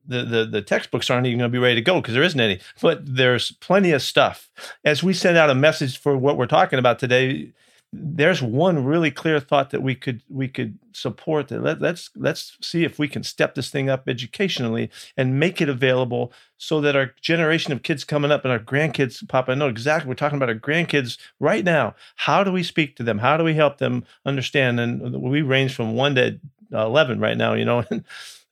[0.07, 2.39] the the, the textbooks aren't even going to be ready to go because there isn't
[2.39, 2.59] any.
[2.81, 4.49] But there's plenty of stuff.
[4.83, 7.53] As we send out a message for what we're talking about today,
[7.93, 11.63] there's one really clear thought that we could we could support that.
[11.63, 15.69] Let, let's let's see if we can step this thing up educationally and make it
[15.69, 19.69] available so that our generation of kids coming up and our grandkids pop I know
[19.69, 21.95] exactly we're talking about our grandkids right now.
[22.17, 23.19] How do we speak to them?
[23.19, 24.79] How do we help them understand?
[24.81, 26.39] And we range from 1 to
[26.71, 28.03] 11 right now you know and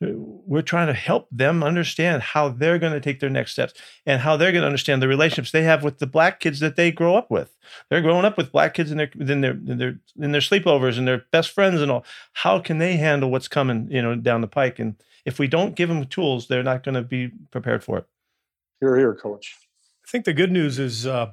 [0.01, 3.73] we're trying to help them understand how they're going to take their next steps
[4.05, 6.75] and how they're going to understand the relationships they have with the black kids that
[6.75, 7.55] they grow up with.
[7.89, 10.97] They're growing up with black kids in their in their in their in their sleepovers
[10.97, 12.05] and their best friends and all.
[12.33, 14.79] How can they handle what's coming, you know, down the pike?
[14.79, 18.05] And if we don't give them tools, they're not going to be prepared for it.
[18.81, 19.55] Here, here, coach.
[20.05, 21.31] I think the good news is uh,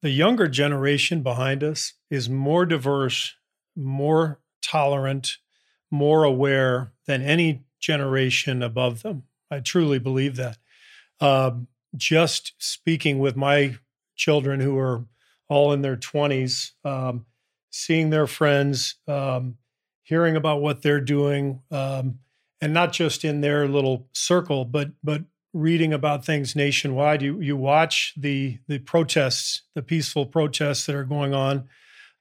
[0.00, 3.36] the younger generation behind us is more diverse,
[3.76, 5.36] more tolerant,
[5.92, 9.24] more aware than any generation above them.
[9.50, 10.58] I truly believe that.
[11.20, 13.76] Um, just speaking with my
[14.16, 15.04] children who are
[15.48, 17.26] all in their 20s, um,
[17.70, 19.58] seeing their friends, um,
[20.02, 22.18] hearing about what they're doing, um,
[22.60, 27.20] and not just in their little circle, but but reading about things nationwide.
[27.20, 31.68] You you watch the the protests, the peaceful protests that are going on,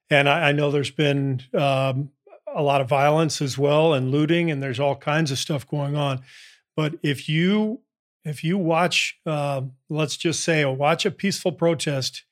[0.09, 2.09] and I, I know there's been um,
[2.55, 5.95] a lot of violence as well and looting and there's all kinds of stuff going
[5.95, 6.21] on.
[6.75, 7.81] But if you
[8.23, 12.23] if you watch uh, let's just say watch a peaceful protest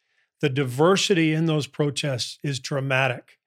[0.42, 3.38] the diversity in those protests is dramatic.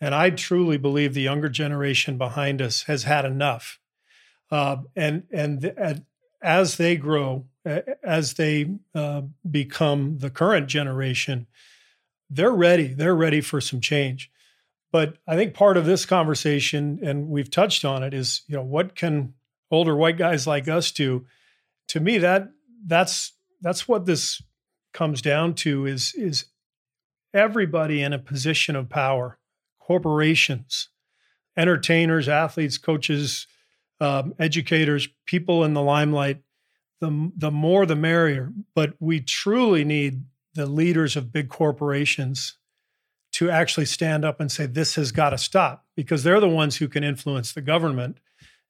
[0.00, 3.78] And i truly believe the younger generation behind us has had enough.
[4.50, 6.04] Uh, and and
[6.42, 7.44] as they grow
[8.02, 11.46] as they uh, become the current generation
[12.30, 14.30] they're ready they're ready for some change
[14.92, 18.62] but I think part of this conversation, and we've touched on it, is you know
[18.62, 19.34] what can
[19.70, 21.26] older white guys like us do?
[21.88, 22.50] To me, that
[22.86, 24.42] that's that's what this
[24.92, 26.46] comes down to is is
[27.32, 29.38] everybody in a position of power,
[29.78, 30.88] corporations,
[31.56, 33.46] entertainers, athletes, coaches,
[34.00, 36.42] um, educators, people in the limelight.
[37.00, 38.52] The the more the merrier.
[38.74, 40.24] But we truly need
[40.54, 42.56] the leaders of big corporations
[43.32, 46.76] to actually stand up and say this has got to stop because they're the ones
[46.76, 48.18] who can influence the government.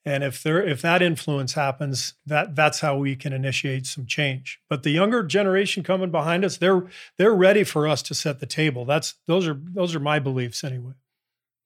[0.05, 4.61] And if there if that influence happens that that's how we can initiate some change.
[4.69, 6.87] But the younger generation coming behind us they're
[7.19, 8.85] they're ready for us to set the table.
[8.85, 10.95] That's those are those are my beliefs anyway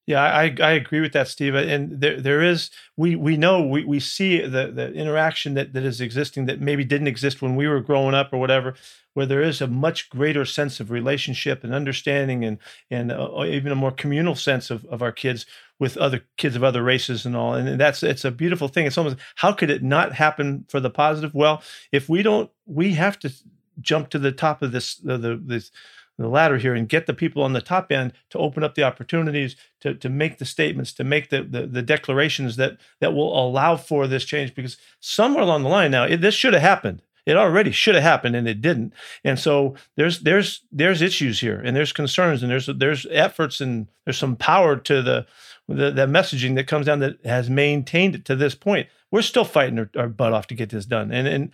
[0.07, 1.55] yeah, I, I agree with that, Steve.
[1.55, 5.83] And there there is we we know we, we see the the interaction that, that
[5.83, 8.75] is existing that maybe didn't exist when we were growing up or whatever,
[9.15, 12.59] where there is a much greater sense of relationship and understanding and
[12.91, 15.47] and uh, even a more communal sense of, of our kids
[15.79, 17.55] with other kids of other races and all.
[17.55, 18.85] And that's it's a beautiful thing.
[18.85, 21.33] It's almost how could it not happen for the positive?
[21.33, 23.33] Well, if we don't, we have to
[23.81, 25.71] jump to the top of this the, the this
[26.17, 28.83] the ladder here and get the people on the top end to open up the
[28.83, 33.37] opportunities to, to make the statements to make the, the, the declarations that that will
[33.37, 37.01] allow for this change because somewhere along the line now it, this should have happened.
[37.25, 38.93] It already should have happened and it didn't.
[39.23, 43.87] And so there's there's there's issues here and there's concerns and there's there's efforts and
[44.05, 45.25] there's some power to the
[45.67, 48.87] the, the messaging that comes down that has maintained it to this point.
[49.09, 51.11] We're still fighting our, our butt off to get this done.
[51.11, 51.51] And and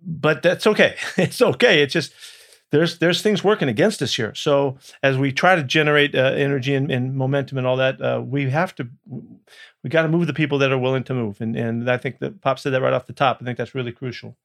[0.00, 0.96] but that's okay.
[1.16, 1.82] It's okay.
[1.82, 2.12] It's just
[2.74, 4.34] there's there's things working against us here.
[4.34, 8.20] So as we try to generate uh, energy and, and, momentum and all that, uh,
[8.20, 8.88] we have to
[9.84, 11.40] we got to move the people that are willing to move.
[11.40, 13.38] And and I think that Pop said that right off the top.
[13.40, 14.36] I think that's really crucial.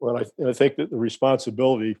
[0.00, 1.96] Well, I, I think that the responsibility,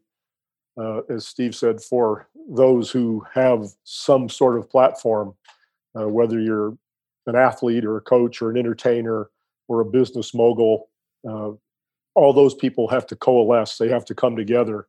[0.76, 5.34] uh, as Steve said, for those who have some sort of platform,
[5.98, 6.76] uh, whether you're
[7.28, 9.30] an athlete or a coach or an entertainer
[9.68, 10.88] or a business mogul,
[11.28, 11.50] uh,
[12.16, 13.78] all those people have to coalesce.
[13.78, 14.88] They have to come together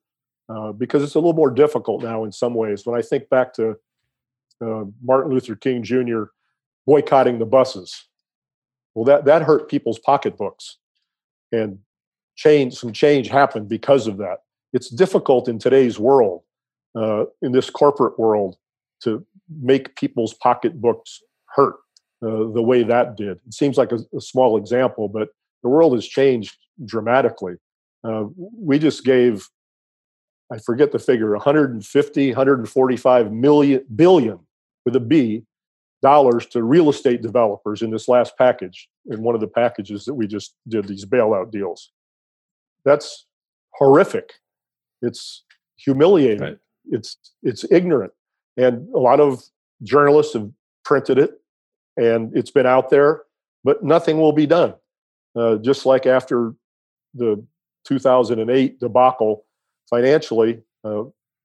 [0.50, 2.86] uh, because it's a little more difficult now in some ways.
[2.86, 3.76] When I think back to
[4.62, 6.24] uh, Martin Luther King Jr.
[6.86, 8.06] boycotting the buses,
[8.96, 10.78] well, that that hurt people's pocketbooks,
[11.52, 11.80] and
[12.36, 14.40] change some change happened because of that.
[14.74, 16.44] It's difficult in today's world,
[16.96, 18.58] uh, in this corporate world,
[19.04, 19.26] to
[19.62, 21.76] make people's pocketbooks hurt
[22.22, 23.40] uh, the way that did.
[23.48, 25.30] It seems like a, a, small example, but
[25.64, 27.56] the world has changed dramatically.
[28.04, 29.48] Uh, we just gave
[30.52, 34.40] I forget the figure, 150, 145 million billion
[34.86, 35.44] with a B
[36.02, 40.14] dollars to real estate developers in this last package, in one of the packages that
[40.14, 41.92] we just did, these bailout deals.
[42.86, 43.26] That's
[43.74, 44.34] horrific.
[45.02, 45.44] It's
[45.78, 46.42] humiliating.
[46.42, 46.58] Right.
[46.92, 48.14] It's it's ignorant.
[48.58, 49.44] And a lot of
[49.84, 50.50] journalists have
[50.84, 51.40] printed it
[51.98, 53.24] and it's been out there,
[53.64, 54.74] but nothing will be done.
[55.36, 56.54] Uh, just like after
[57.14, 57.44] the
[57.86, 59.46] 2008 debacle
[59.90, 61.04] financially, uh,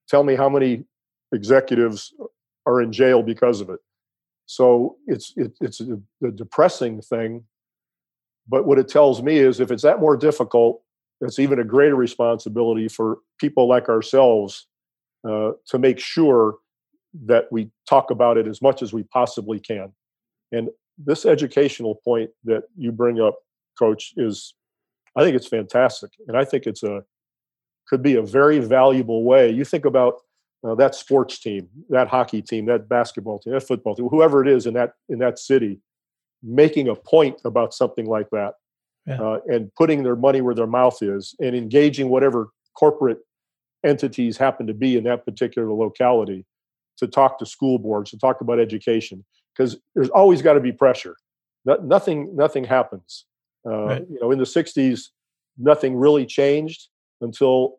[0.08, 0.84] tell me how many
[1.32, 2.12] executives
[2.66, 3.80] are in jail because of it.
[4.46, 7.44] So it's it, it's a, a, depressing thing.
[8.46, 10.82] But what it tells me is if it's that more difficult,
[11.20, 14.66] it's even a greater responsibility for people like ourselves
[15.26, 16.56] uh, to make sure
[17.24, 19.92] that we talk about it as much as we possibly can.
[20.52, 23.38] And this educational point that you bring up,
[23.78, 24.54] Coach, is
[25.16, 27.02] I think it's fantastic, and I think it's a
[27.88, 29.50] could be a very valuable way.
[29.50, 30.20] You think about
[30.66, 34.48] uh, that sports team, that hockey team, that basketball team, that football team, whoever it
[34.48, 35.80] is in that in that city,
[36.42, 38.54] making a point about something like that,
[39.06, 39.20] yeah.
[39.20, 43.18] uh, and putting their money where their mouth is, and engaging whatever corporate
[43.84, 46.46] entities happen to be in that particular locality
[46.96, 50.72] to talk to school boards, to talk about education, because there's always got to be
[50.72, 51.16] pressure.
[51.66, 53.26] No, nothing, nothing happens.
[53.66, 54.04] Uh, right.
[54.08, 55.08] You know, in the '60s,
[55.58, 56.88] nothing really changed
[57.24, 57.78] until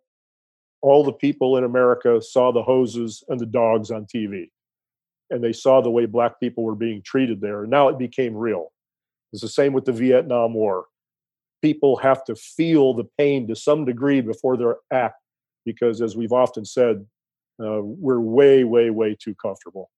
[0.81, 4.49] all the people in America saw the hoses and the dogs on TV.
[5.29, 7.61] And they saw the way black people were being treated there.
[7.61, 8.71] And now it became real.
[9.31, 10.85] It's the same with the Vietnam War.
[11.61, 15.19] People have to feel the pain to some degree before they act,
[15.65, 17.05] because as we've often said,
[17.63, 19.89] uh, we're way, way, way too comfortable.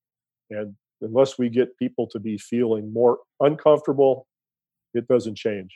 [0.49, 4.27] And unless we get people to be feeling more uncomfortable,
[4.93, 5.73] it doesn't change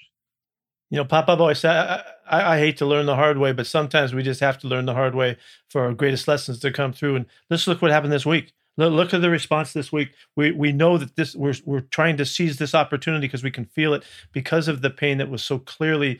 [0.91, 3.65] you know, Papa Boy said, I, I, I, hate to learn the hard way, but
[3.65, 5.37] sometimes we just have to learn the hard way
[5.69, 7.15] for our greatest lessons to come through.
[7.15, 8.51] And let's look what happened this week.
[8.75, 10.13] Look, look at the response this week.
[10.35, 13.65] We we know that this we're we're trying to seize this opportunity because we can
[13.65, 16.19] feel it because of the pain that was so clearly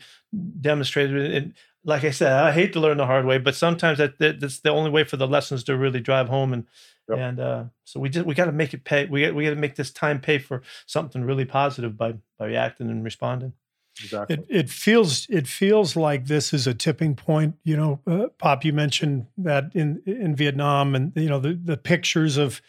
[0.60, 1.34] demonstrated.
[1.34, 1.54] And
[1.84, 4.60] like I said, I hate to learn the hard way, but sometimes that, that that's
[4.60, 6.52] the only way for the lessons to really drive home.
[6.52, 6.66] And
[7.10, 7.18] yep.
[7.18, 9.04] and uh, so we just we got to make it pay.
[9.04, 12.46] We got, we got to make this time pay for something really positive by by
[12.46, 13.52] reacting and responding.
[14.00, 14.36] Exactly.
[14.36, 17.56] It, it feels it feels like this is a tipping point.
[17.64, 21.76] You know, uh, Pop, you mentioned that in in Vietnam, and you know the the
[21.76, 22.62] pictures of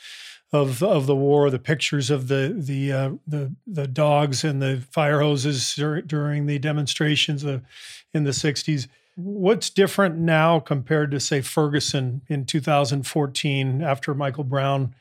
[0.51, 4.83] of of the war, the pictures of the the uh, the the dogs and the
[4.91, 8.87] fire hoses during the demonstrations in the '60s.
[9.15, 14.95] What's different now compared to say Ferguson in 2014 after Michael Brown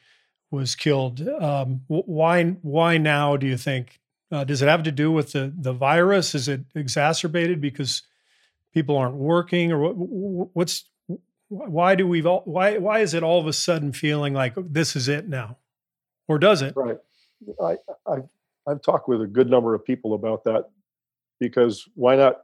[0.51, 1.27] was killed?
[1.27, 4.01] Um, why why now do you think
[4.33, 6.35] uh, does it have to do with the the virus?
[6.35, 8.03] Is it exacerbated because
[8.73, 10.85] people aren't working, or what, what's
[11.49, 14.97] why do we all why why is it all of a sudden feeling like this
[14.97, 15.59] is it now,
[16.27, 16.75] or does it?
[16.75, 16.97] Right.
[17.63, 18.19] I, I
[18.67, 20.71] I've talked with a good number of people about that
[21.39, 22.39] because why not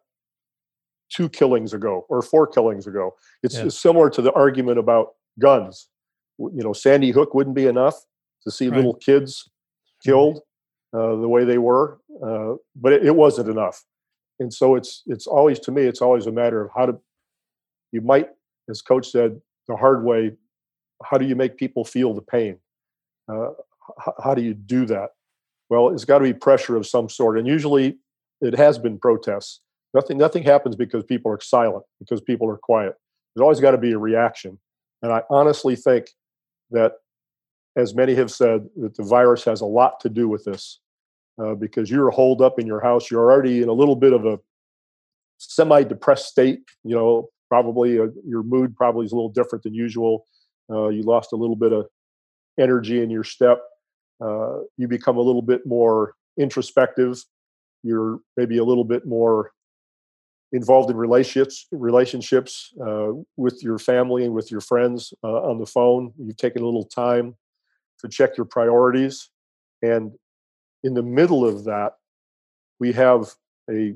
[1.09, 3.15] two killings ago or four killings ago?
[3.43, 3.69] It's, yeah.
[3.69, 5.89] similar to the argument about guns.
[6.39, 8.05] You know, Sandy Hook wouldn't be enough
[8.43, 8.77] to see right.
[8.77, 9.49] little kids
[10.05, 10.43] killed
[10.93, 13.85] uh, the way they were, uh, but it, it, wasn't enough.
[14.41, 16.99] And so it's it's always to me it's always a matter of how to
[17.93, 18.29] you might,
[18.71, 20.33] as Coach said, the hard way.
[21.05, 22.59] How do you make people feel the pain?
[23.31, 25.11] Uh, h- how do you do that?
[25.69, 27.99] Well, it's got to be pressure of some sort, and usually
[28.41, 29.61] it has been protests.
[29.95, 32.95] Nothing nothing happens because people are silent, because people are quiet.
[33.35, 34.59] There's always got to be a reaction,
[35.03, 36.09] and I honestly think
[36.71, 36.93] that
[37.79, 40.81] as many have said, that the virus has a lot to do with this
[41.41, 43.09] uh, because you're holed up in your house.
[43.11, 44.39] You're already in a little bit of a
[45.39, 46.61] semi depressed state.
[46.83, 50.27] You know, probably uh, your mood probably is a little different than usual.
[50.69, 51.87] Uh, you lost a little bit of
[52.59, 53.61] energy in your step.
[54.21, 57.23] Uh, you become a little bit more introspective.
[57.85, 59.53] You're maybe a little bit more
[60.53, 65.67] involved in relationships relationships uh, with your family and with your friends uh, on the
[65.67, 67.37] phone you've taken a little time
[68.01, 69.31] to check your priorities.
[69.83, 70.13] And
[70.85, 71.95] in the middle of that,
[72.81, 73.33] we have
[73.71, 73.95] a,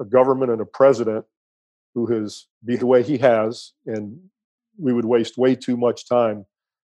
[0.00, 1.24] a government and a president
[1.94, 4.18] who has be the way he has, and
[4.78, 6.44] we would waste way too much time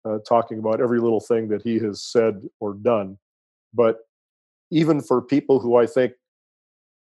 [0.05, 3.17] uh, talking about every little thing that he has said or done.
[3.73, 3.99] But
[4.71, 6.13] even for people who I think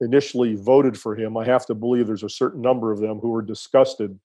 [0.01, 3.29] initially voted for him, I have to believe there's a certain number of them who
[3.29, 4.19] were disgusted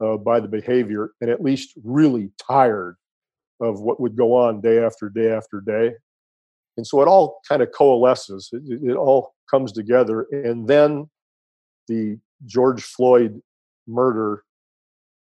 [0.00, 2.96] uh, by the behavior and at least really tired
[3.60, 5.92] of what would go on day after day after day.
[6.76, 10.26] And so it all kind of coalesces, it, it all comes together.
[10.30, 11.08] And then
[11.88, 13.40] the George Floyd
[13.86, 14.42] murder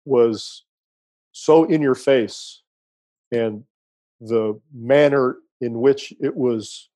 [0.05, 0.63] was
[1.31, 2.61] so in your face
[3.31, 3.63] and
[4.19, 6.89] the manner in which it was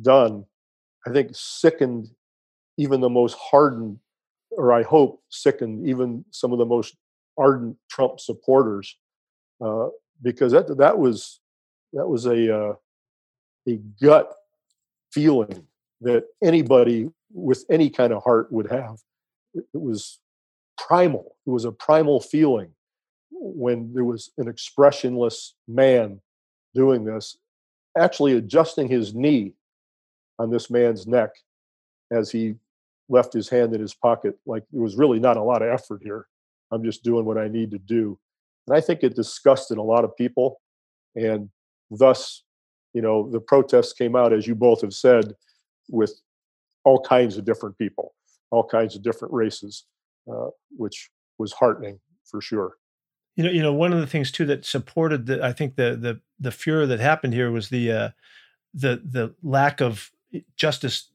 [0.00, 0.44] done,
[1.06, 2.08] I think sickened
[2.78, 3.98] even the most hardened,
[4.50, 6.96] or I hope sickened even some of the most
[7.38, 8.96] ardent Trump supporters,
[9.64, 9.88] uh,
[10.22, 11.40] because that that was
[11.92, 12.74] that was a uh,
[13.68, 14.34] a gut
[15.12, 15.66] feeling
[16.00, 18.98] that anybody with any kind of heart would have.
[19.54, 20.18] It was
[20.78, 21.36] primal.
[21.46, 22.70] It was a primal feeling
[23.30, 26.20] when there was an expressionless man
[26.74, 27.36] doing this,
[27.98, 29.52] actually adjusting his knee
[30.38, 31.30] on this man's neck
[32.10, 32.54] as he
[33.08, 34.38] left his hand in his pocket.
[34.46, 36.26] Like it was really not a lot of effort here.
[36.70, 38.18] I'm just doing what I need to do.
[38.66, 40.60] And I think it disgusted a lot of people.
[41.14, 41.50] And
[41.90, 42.44] thus,
[42.92, 45.34] you know, the protests came out, as you both have said,
[45.88, 46.14] with
[46.84, 48.14] all kinds of different people,
[48.50, 49.84] all kinds of different races,
[50.30, 52.74] uh, which was heartening for sure.
[53.36, 55.96] You know, you know, one of the things too that supported the, I think the
[55.96, 58.08] the the furor that happened here was the uh,
[58.74, 60.10] the the lack of
[60.56, 61.11] justice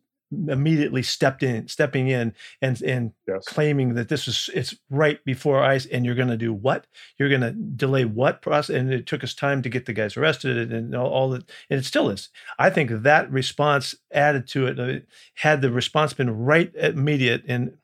[0.48, 3.46] immediately stepped in stepping in and and yes.
[3.46, 6.86] claiming that this is it's right before ice and you're going to do what?
[7.18, 8.76] You're going to delay what process?
[8.76, 11.80] And it took us time to get the guys arrested and all, all that and
[11.80, 12.30] it still is.
[12.60, 15.06] I think that response added to it uh,
[15.36, 17.78] had the response been right immediate and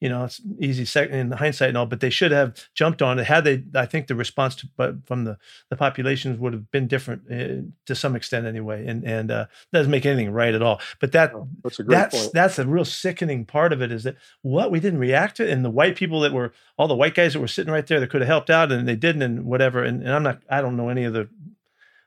[0.00, 3.18] you know, it's easy second in hindsight and all, but they should have jumped on
[3.18, 3.26] it.
[3.26, 5.36] Had they, I think the response to, but from the
[5.68, 8.86] the populations would have been different uh, to some extent anyway.
[8.86, 10.80] And and uh, doesn't make anything right at all.
[11.00, 12.32] But that oh, that's a that's point.
[12.32, 15.64] that's a real sickening part of it is that what we didn't react to, and
[15.64, 18.08] the white people that were all the white guys that were sitting right there that
[18.08, 19.84] could have helped out, and they didn't, and whatever.
[19.84, 21.28] And, and I'm not, I don't know any of the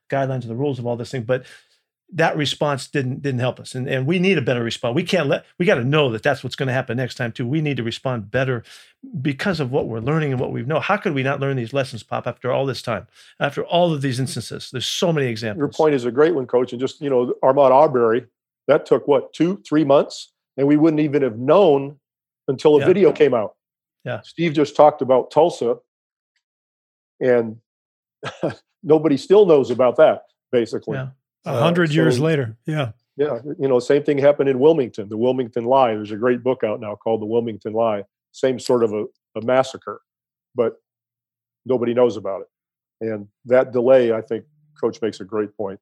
[0.10, 1.46] guidelines or the rules of all this thing, but
[2.16, 3.74] that response didn't didn't help us.
[3.74, 4.96] And, and we need a better response.
[4.96, 7.32] We can't let we got to know that that's what's going to happen next time
[7.32, 7.48] too.
[7.48, 8.64] We need to respond better
[9.22, 10.80] because of what we're learning and what we know.
[10.80, 13.08] How could we not learn these lessons pop after all this time
[13.40, 14.70] after all of these instances?
[14.72, 15.60] There's so many examples.
[15.60, 18.26] Your point is a great one coach and just you know Ahmaud Arbery
[18.68, 20.32] that took what two three months?
[20.56, 21.98] And we wouldn't even have known
[22.48, 22.86] until a yeah.
[22.86, 23.56] video came out.
[24.06, 24.22] Yeah.
[24.22, 25.78] Steve just talked about tulsa
[27.20, 27.58] and
[28.84, 30.98] nobody still knows about that basically.
[30.98, 31.08] Yeah
[31.46, 32.92] a hundred uh, years later, yeah.
[33.16, 35.94] Yeah, you know, same thing happened in Wilmington, the Wilmington Lie.
[35.94, 38.06] There's a great book out now called The Wilmington Lie.
[38.32, 40.02] Same sort of a, a massacre,
[40.56, 40.82] but
[41.64, 42.48] nobody knows about it.
[43.02, 44.46] And that delay, I think,
[44.82, 45.80] Coach makes a great point.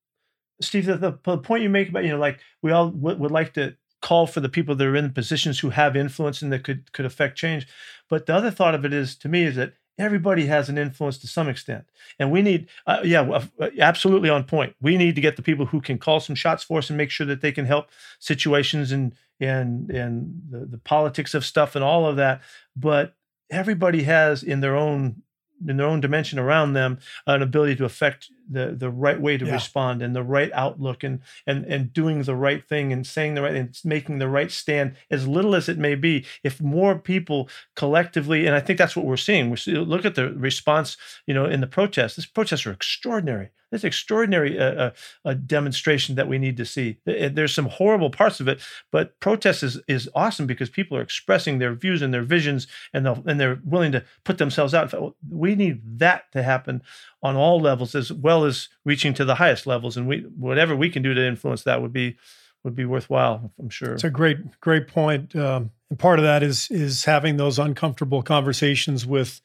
[0.62, 3.32] Steve, the, the, the point you make about you know, like we all would, would
[3.32, 6.64] like to call for the people that are in positions who have influence and that
[6.64, 7.68] could could affect change.
[8.10, 11.18] But the other thought of it is, to me, is that everybody has an influence
[11.20, 11.86] to some extent.
[12.20, 14.76] And we need uh, yeah uh, absolutely on point.
[14.82, 17.12] We need to get the people who can call some shots for us and make
[17.12, 17.90] sure that they can help
[18.20, 22.42] situations and and and the, the politics of stuff and all of that.
[22.76, 23.16] But
[23.50, 25.22] everybody has in their own
[25.68, 29.46] in their own dimension around them an ability to affect the the right way to
[29.46, 29.54] yeah.
[29.54, 33.42] respond and the right outlook and and and doing the right thing and saying the
[33.42, 37.50] right and making the right stand as little as it may be if more people
[37.76, 41.34] collectively and i think that's what we're seeing we see, look at the response you
[41.34, 44.92] know in the protests these protests are extraordinary this extraordinary uh, uh,
[45.24, 46.98] uh, demonstration that we need to see.
[47.06, 48.60] There's some horrible parts of it,
[48.92, 53.08] but protest is, is awesome because people are expressing their views and their visions, and
[53.08, 54.94] and they're willing to put themselves out.
[55.30, 56.84] We need that to happen
[57.24, 60.90] on all levels as well as reaching to the highest levels and we whatever we
[60.90, 62.18] can do to influence that would be
[62.64, 63.94] would be worthwhile i'm sure.
[63.94, 68.22] It's a great great point um, and part of that is is having those uncomfortable
[68.22, 69.42] conversations with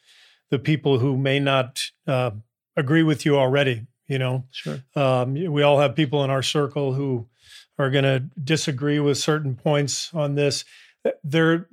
[0.51, 2.31] the people who may not uh,
[2.77, 4.45] agree with you already you know?
[4.51, 4.83] Sure.
[4.95, 7.27] Um, we all have people in our circle who
[7.79, 10.65] are going to disagree with certain points on this.
[11.23, 11.69] There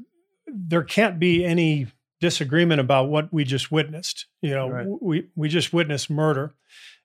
[0.48, 1.88] there can't be any
[2.20, 4.28] disagreement about what we just witnessed.
[4.42, 4.88] You know, right.
[5.02, 6.54] we we just witnessed murder,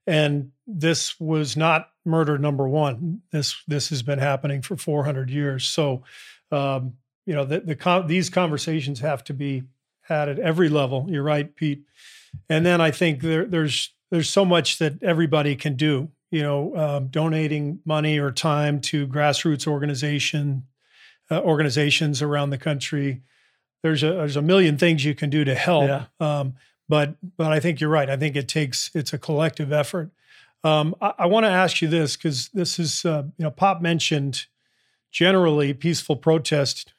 [0.09, 3.21] and this was not murder number one.
[3.31, 5.67] This this has been happening for 400 years.
[5.67, 6.03] So,
[6.51, 6.95] um,
[7.27, 9.65] you know, the, the these conversations have to be
[10.01, 11.07] had at every level.
[11.09, 11.85] You're right, Pete.
[12.49, 16.09] And then I think there, there's there's so much that everybody can do.
[16.31, 20.65] You know, um, donating money or time to grassroots organization
[21.31, 23.23] uh, organizations around the country
[23.83, 25.89] there's a there's a million things you can do to help.
[25.89, 26.05] Yeah.
[26.21, 26.55] Um,
[26.89, 28.09] but but I think you're right.
[28.09, 30.11] I think it takes it's a collective effort.
[30.65, 33.81] Um, I, I want to ask you this because this is uh, you know Pop
[33.81, 34.47] mentioned
[35.11, 36.93] generally peaceful protest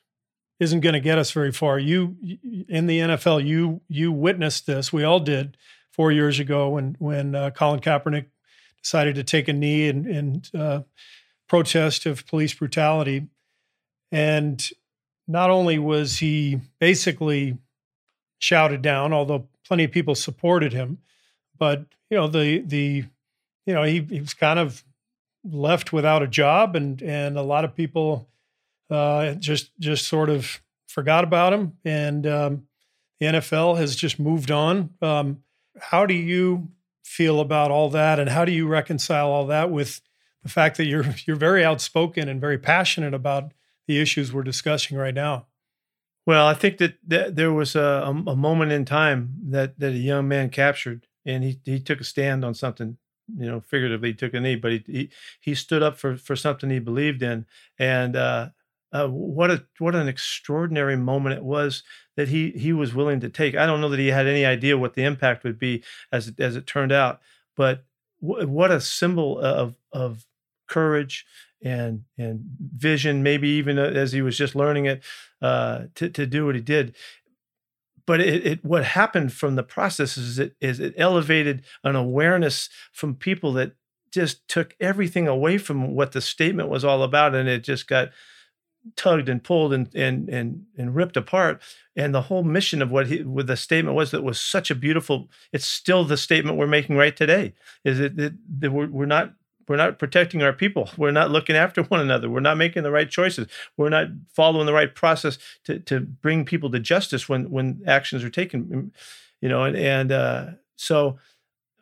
[0.60, 1.80] isn't going to get us very far.
[1.80, 2.16] You
[2.68, 4.94] in the NFL, you you witnessed this.
[4.94, 5.58] We all did
[5.92, 8.26] four years ago when when uh, Colin Kaepernick
[8.82, 10.82] decided to take a knee and, uh,
[11.48, 13.28] protest of police brutality.
[14.12, 14.66] And
[15.28, 17.58] not only was he basically
[18.38, 20.98] shouted down, although plenty of people supported him,
[21.58, 23.06] but you know the the
[23.66, 24.84] you know he, he was kind of
[25.46, 28.28] left without a job, and and a lot of people
[28.90, 32.68] uh, just just sort of forgot about him, and um,
[33.20, 34.90] the NFL has just moved on.
[35.02, 35.44] Um,
[35.80, 36.70] how do you
[37.04, 40.02] feel about all that, and how do you reconcile all that with
[40.42, 43.54] the fact that you're you're very outspoken and very passionate about
[43.88, 45.46] the issues we're discussing right now?
[46.30, 49.98] Well, I think that, that there was a, a, moment in time that that a
[49.98, 52.98] young man captured, and he he took a stand on something.
[53.36, 55.10] You know, figuratively, he took a knee, but he he,
[55.42, 57.48] he stood up for for something he believed in,
[57.80, 58.50] and uh,
[58.92, 61.82] uh, what a what an extraordinary moment it was
[62.16, 63.56] that he he was willing to take.
[63.56, 66.56] I don't know that he had any idea what the impact would be as as
[66.56, 67.22] it turned out,
[67.58, 67.86] but
[68.22, 70.28] w- what a symbol of of
[70.68, 71.26] courage
[71.62, 73.24] and and vision.
[73.24, 75.04] Maybe even uh, as he was just learning it
[75.42, 76.96] uh, to to do what he did.
[78.06, 82.70] But it, it what happened from the process is it is it elevated an awareness
[82.92, 83.74] from people that
[84.12, 88.10] just took everything away from what the statement was all about, and it just got
[88.96, 91.62] tugged and pulled and and and and ripped apart
[91.96, 94.76] and the whole mission of what he what the statement was that was such a
[94.76, 97.54] beautiful it's still the statement we're making right today
[97.84, 99.34] is it that we're, we're not
[99.70, 102.92] we're not protecting our people we're not looking after one another we're not making the
[102.92, 103.48] right choices
[103.78, 108.24] we're not following the right process to to bring people to justice when when actions
[108.24, 108.92] are taken
[109.40, 111.18] you know and and uh, so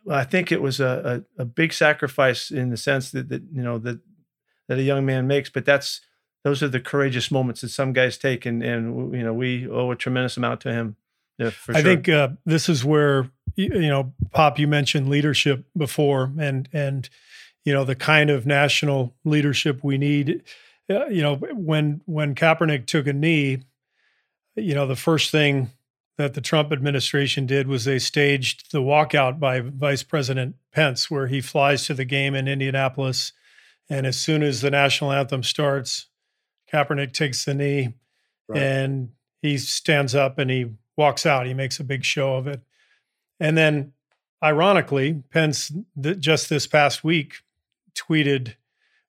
[0.10, 3.64] I think it was a, a, a big sacrifice in the sense that that you
[3.64, 4.00] know that
[4.68, 6.02] that a young man makes but that's
[6.48, 9.92] those are the courageous moments that some guys take, and and you know we owe
[9.92, 10.96] a tremendous amount to him.
[11.38, 11.82] Yeah, I sure.
[11.82, 14.58] think uh, this is where you know, Pop.
[14.58, 17.10] You mentioned leadership before, and and
[17.68, 20.42] you know the kind of national leadership we need.
[20.90, 23.64] Uh, you know, when when Kaepernick took a knee,
[24.56, 25.72] you know the first thing
[26.18, 31.28] that the Trump administration did was they staged the walkout by Vice President Pence, where
[31.28, 33.34] he flies to the game in Indianapolis,
[33.90, 36.06] and as soon as the national anthem starts,
[36.72, 37.96] Kaepernick takes the knee
[38.48, 38.64] right.
[38.64, 39.10] and
[39.42, 41.46] he stands up and he walks out.
[41.46, 42.62] He makes a big show of it.
[43.42, 43.92] And then,
[44.42, 47.42] ironically, Pence th- just this past week
[47.98, 48.56] tweeted,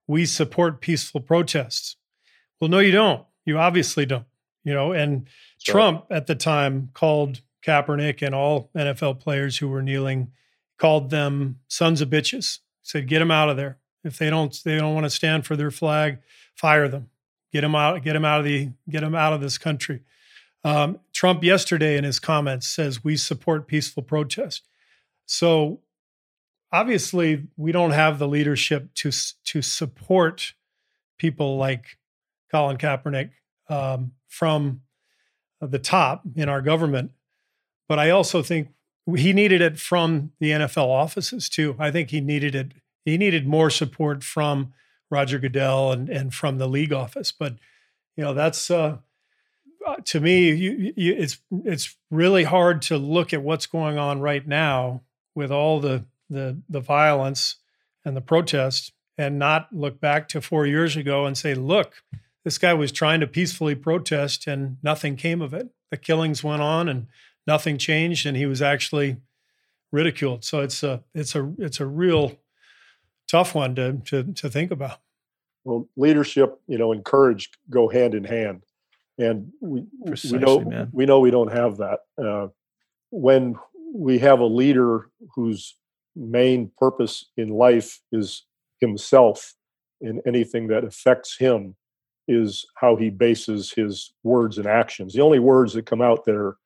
[0.06, 1.96] We support peaceful protests.
[2.60, 3.24] Well, no, you don't.
[3.44, 4.26] You obviously don't.
[4.64, 5.28] You know, and
[5.58, 5.72] sure.
[5.72, 10.32] Trump at the time called Kaepernick and all NFL players who were kneeling,
[10.78, 12.58] called them sons of bitches.
[12.82, 13.78] Said, get them out of there.
[14.04, 16.18] If they don't, they don't want to stand for their flag,
[16.54, 17.10] fire them.
[17.52, 18.02] Get them out.
[18.02, 18.70] Get him out of the.
[18.88, 20.02] Get them out of this country.
[20.64, 24.68] Um, Trump yesterday in his comments says we support peaceful protest.
[25.24, 25.80] So
[26.72, 29.10] obviously we don't have the leadership to
[29.44, 30.54] to support
[31.18, 31.98] people like
[32.50, 33.30] Colin Kaepernick
[33.68, 34.82] um, from
[35.60, 37.10] the top in our government.
[37.88, 38.68] But I also think
[39.16, 41.74] he needed it from the NFL offices too.
[41.78, 42.72] I think he needed it.
[43.04, 44.72] He needed more support from
[45.10, 47.32] Roger Goodell and and from the league office.
[47.32, 47.54] But
[48.16, 48.98] you know, that's uh,
[49.86, 54.20] uh, to me, you, you, it's it's really hard to look at what's going on
[54.20, 55.02] right now
[55.34, 57.56] with all the the the violence
[58.04, 62.02] and the protest and not look back to four years ago and say, look,
[62.44, 65.68] this guy was trying to peacefully protest and nothing came of it.
[65.90, 67.08] The killings went on and
[67.46, 69.16] nothing changed, and he was actually
[69.90, 70.44] ridiculed.
[70.44, 72.38] So it's a it's a it's a real
[73.28, 74.98] tough one to to to think about.
[75.64, 78.62] Well, leadership, you know, and courage go hand in hand,
[79.18, 80.88] and we Precisely, we know man.
[80.92, 82.00] we know we don't have that.
[82.22, 82.48] Uh,
[83.10, 83.56] when
[83.94, 85.74] we have a leader whose
[86.18, 88.44] main purpose in life is
[88.80, 89.54] himself,
[90.00, 91.76] and anything that affects him
[92.26, 95.14] is how he bases his words and actions.
[95.14, 96.58] The only words that come out that are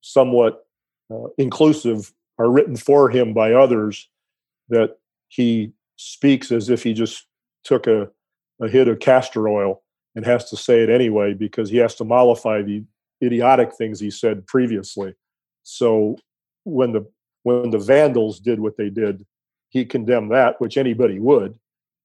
[0.00, 0.64] somewhat
[1.12, 4.08] uh, inclusive are written for him by others
[4.68, 7.26] that he speaks as if he just
[7.64, 8.08] took a,
[8.60, 9.82] a hit of castor oil
[10.14, 12.84] and has to say it anyway because he has to mollify the
[13.22, 15.14] idiotic things he said previously.
[15.62, 16.16] So
[16.64, 17.06] when the
[17.46, 19.24] when the Vandals did what they did,
[19.68, 21.56] he condemned that, which anybody would.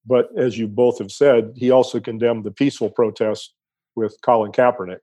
[0.06, 3.56] But as you both have said, he also condemned the peaceful protest
[3.96, 5.00] with Colin Kaepernick.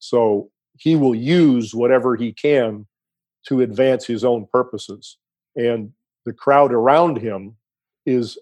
[0.00, 2.88] So he will use whatever he can
[3.46, 5.18] to advance his own purposes.
[5.54, 5.92] And
[6.24, 7.54] the crowd around him
[8.04, 8.38] is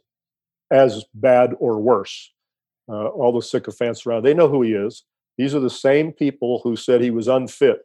[0.70, 2.32] as bad or worse.
[2.88, 5.05] Uh, all the sycophants around, they know who he is.
[5.36, 7.82] These are the same people who said he was unfit,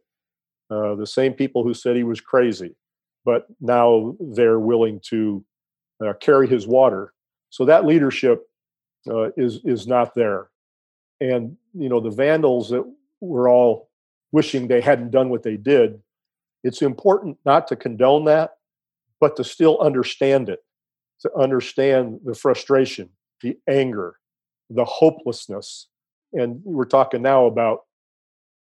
[0.69, 2.73] uh, the same people who said he was crazy,
[3.25, 5.43] but now they're willing to
[6.05, 7.13] uh, carry his water.
[7.49, 8.47] So that leadership
[9.09, 10.49] uh, is is not there.
[11.19, 12.83] And you know the vandals that
[13.21, 13.89] were all
[14.31, 16.01] wishing they hadn't done what they did.
[16.63, 18.51] It's important not to condone that,
[19.19, 20.59] but to still understand it
[21.21, 23.09] to understand the frustration
[23.41, 24.15] the anger,
[24.69, 25.87] the hopelessness.
[26.33, 27.83] And we're talking now about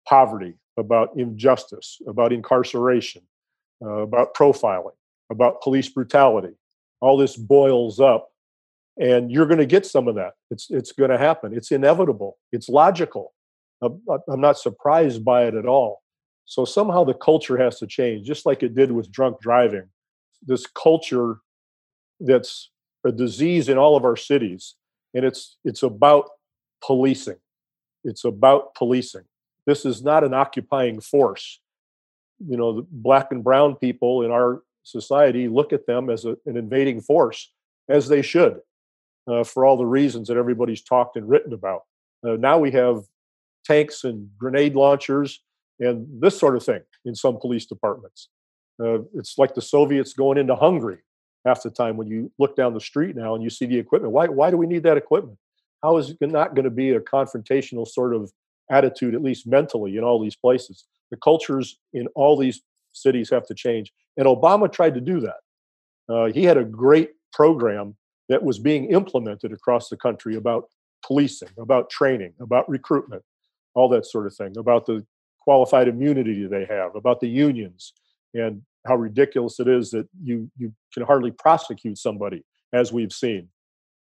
[0.08, 3.22] poverty, about injustice, about incarceration,
[3.84, 4.96] uh, about profiling,
[5.32, 6.56] about police brutality.
[7.02, 8.30] All this boils up,
[8.98, 10.34] and you're going to get some of that.
[10.52, 11.54] It's it's going to happen.
[11.56, 12.38] It's inevitable.
[12.52, 13.34] It's logical.
[13.82, 16.02] I'm not surprised by it at all.
[16.46, 19.90] So somehow the culture has to change, just like it did with drunk driving.
[20.42, 21.38] This culture
[22.20, 22.70] that's
[23.06, 24.76] a disease in all of our cities,
[25.14, 26.30] and it's it's about
[26.84, 27.38] policing.
[28.04, 29.24] It's about policing.
[29.66, 31.60] This is not an occupying force.
[32.48, 36.36] You know, the black and brown people in our society look at them as a,
[36.46, 37.52] an invading force,
[37.90, 38.60] as they should,
[39.28, 41.84] uh, for all the reasons that everybody's talked and written about.
[42.26, 43.04] Uh, now we have
[43.66, 45.42] tanks and grenade launchers
[45.80, 48.30] and this sort of thing in some police departments.
[48.82, 51.00] Uh, it's like the Soviets going into Hungary
[51.46, 54.14] half the time when you look down the street now and you see the equipment.
[54.14, 55.38] Why, why do we need that equipment?
[55.82, 58.32] How is it not going to be a confrontational sort of
[58.72, 60.86] attitude, at least mentally, in all these places?
[61.14, 63.94] The cultures in all these cities have to change.
[64.18, 65.42] And Obama tried to do that.
[66.12, 67.96] Uh, he had a great program
[68.30, 70.64] that was being implemented across the country about
[71.06, 73.22] policing, about training, about recruitment,
[73.76, 75.06] all that sort of thing, about the
[75.40, 77.94] qualified immunity they have, about the unions,
[78.34, 82.44] and how ridiculous it is that you you can hardly prosecute somebody,
[82.74, 83.50] as we've seen.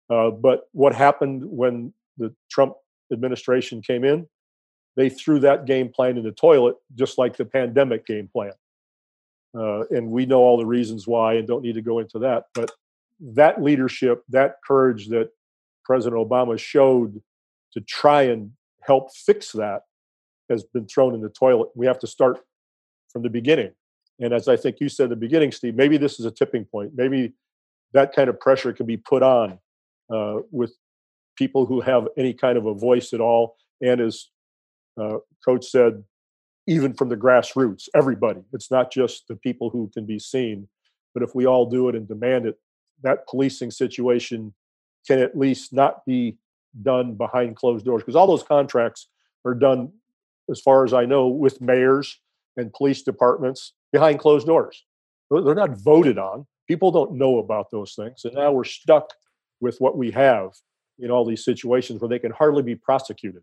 [0.09, 2.73] Uh, but what happened when the Trump
[3.11, 4.27] administration came in?
[4.95, 8.53] They threw that game plan in the toilet, just like the pandemic game plan.
[9.55, 12.45] Uh, and we know all the reasons why, and don't need to go into that.
[12.53, 12.71] But
[13.19, 15.29] that leadership, that courage that
[15.83, 17.21] President Obama showed
[17.73, 19.83] to try and help fix that
[20.49, 21.69] has been thrown in the toilet.
[21.75, 22.39] We have to start
[23.09, 23.71] from the beginning.
[24.19, 26.65] And as I think you said at the beginning, Steve, maybe this is a tipping
[26.65, 26.91] point.
[26.95, 27.33] Maybe
[27.93, 29.59] that kind of pressure can be put on
[30.13, 30.73] uh, with
[31.35, 33.55] people who have any kind of a voice at all.
[33.81, 34.27] And as
[34.99, 36.03] uh, Coach said,
[36.67, 38.41] even from the grassroots, everybody.
[38.53, 40.67] It's not just the people who can be seen,
[41.13, 42.57] but if we all do it and demand it,
[43.01, 44.53] that policing situation
[45.05, 46.37] can at least not be
[46.81, 49.09] done behind closed doors because all those contracts
[49.45, 49.91] are done
[50.49, 52.19] as far as I know, with mayors
[52.57, 54.83] and police departments behind closed doors.
[55.29, 56.45] They're not voted on.
[56.67, 58.25] People don't know about those things.
[58.25, 59.09] And now we're stuck
[59.59, 60.51] with what we have
[60.99, 63.41] in all these situations where they can hardly be prosecuted.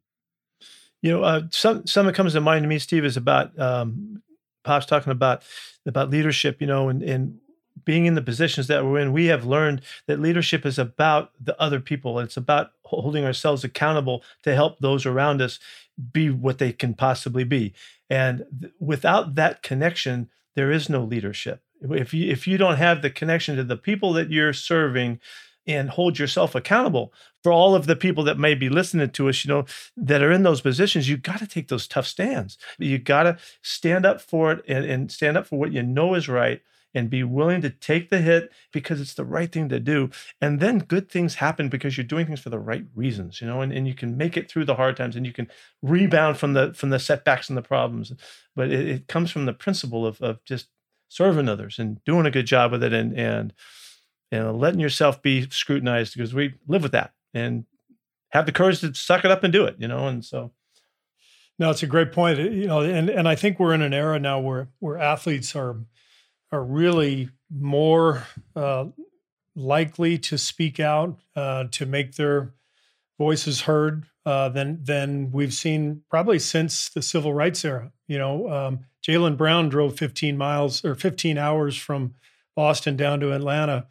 [1.03, 4.23] You know, uh, some some that comes to mind to me, Steve, is about um,
[4.65, 5.43] Pop's talking about
[5.87, 6.61] about leadership.
[6.61, 7.39] You know, and and
[7.85, 11.59] being in the positions that we're in, we have learned that leadership is about the
[11.61, 12.19] other people.
[12.19, 15.59] It's about holding ourselves accountable to help those around us
[16.13, 17.73] be what they can possibly be.
[18.09, 21.63] And th- without that connection, there is no leadership.
[21.83, 25.21] If you if you don't have the connection to the people that you're serving
[25.73, 27.13] and hold yourself accountable
[27.43, 29.65] for all of the people that may be listening to us, you know,
[29.97, 32.59] that are in those positions, you got to take those tough stands.
[32.79, 36.15] You got to stand up for it and, and stand up for what you know
[36.15, 36.61] is right
[36.95, 40.11] and be willing to take the hit because it's the right thing to do.
[40.41, 43.61] And then good things happen because you're doing things for the right reasons, you know,
[43.61, 45.49] and, and you can make it through the hard times and you can
[45.83, 48.13] rebound from the from the setbacks and the problems.
[48.57, 50.69] But it, it comes from the principle of of just
[51.09, 53.53] serving others and doing a good job with it and and
[54.31, 57.65] and letting yourself be scrutinized because we live with that and
[58.31, 60.07] have the courage to suck it up and do it, you know.
[60.07, 60.53] And so
[61.59, 62.39] no, it's a great point.
[62.39, 65.77] You know, and and I think we're in an era now where where athletes are
[66.53, 68.27] are really more
[68.57, 68.87] uh,
[69.55, 72.55] likely to speak out, uh, to make their
[73.19, 77.93] voices heard uh, than than we've seen probably since the civil rights era.
[78.09, 82.15] You know, um, Jaylen Brown drove 15 miles or 15 hours from
[82.57, 83.87] Boston down to Atlanta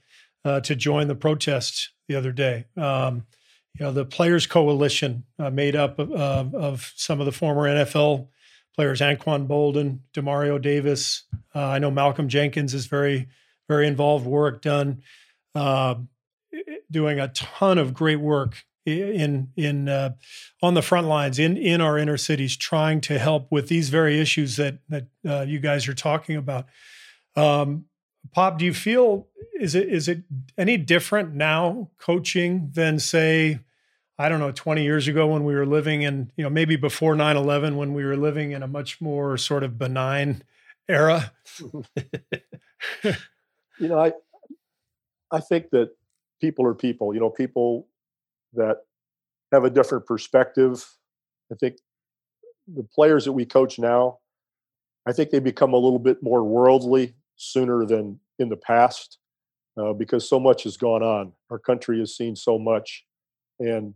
[0.50, 2.66] uh, to join the protest the other day.
[2.76, 3.26] Um,
[3.78, 8.28] you know, the Players Coalition, uh, made up of, of, some of the former NFL
[8.76, 11.24] players, Anquan Boldin, Demario Davis.
[11.54, 13.28] Uh, I know Malcolm Jenkins is very,
[13.68, 14.26] very involved.
[14.26, 15.04] Work done,
[15.54, 15.95] uh,
[16.89, 20.16] doing a ton of great work in in uh,
[20.64, 24.20] on the front lines in in our inner cities, trying to help with these very
[24.20, 26.66] issues that that uh, you guys are talking about.
[27.36, 27.86] Um,
[28.32, 29.28] Pop, do you feel
[29.60, 30.24] is it is it
[30.58, 33.60] any different now coaching than say
[34.22, 37.16] I don't know, 20 years ago when we were living in, you know, maybe before
[37.16, 40.44] 9 11, when we were living in a much more sort of benign
[40.90, 41.32] era?
[43.02, 43.14] you
[43.80, 44.12] know, I,
[45.32, 45.92] I think that
[46.42, 47.88] people are people, you know, people
[48.54, 48.80] that
[49.54, 50.86] have a different perspective.
[51.50, 51.78] I think
[52.68, 54.20] the players that we coach now,
[55.08, 59.18] I think they become a little bit more worldly sooner than in the past
[59.78, 61.32] uh, because so much has gone on.
[61.50, 63.06] Our country has seen so much
[63.60, 63.94] and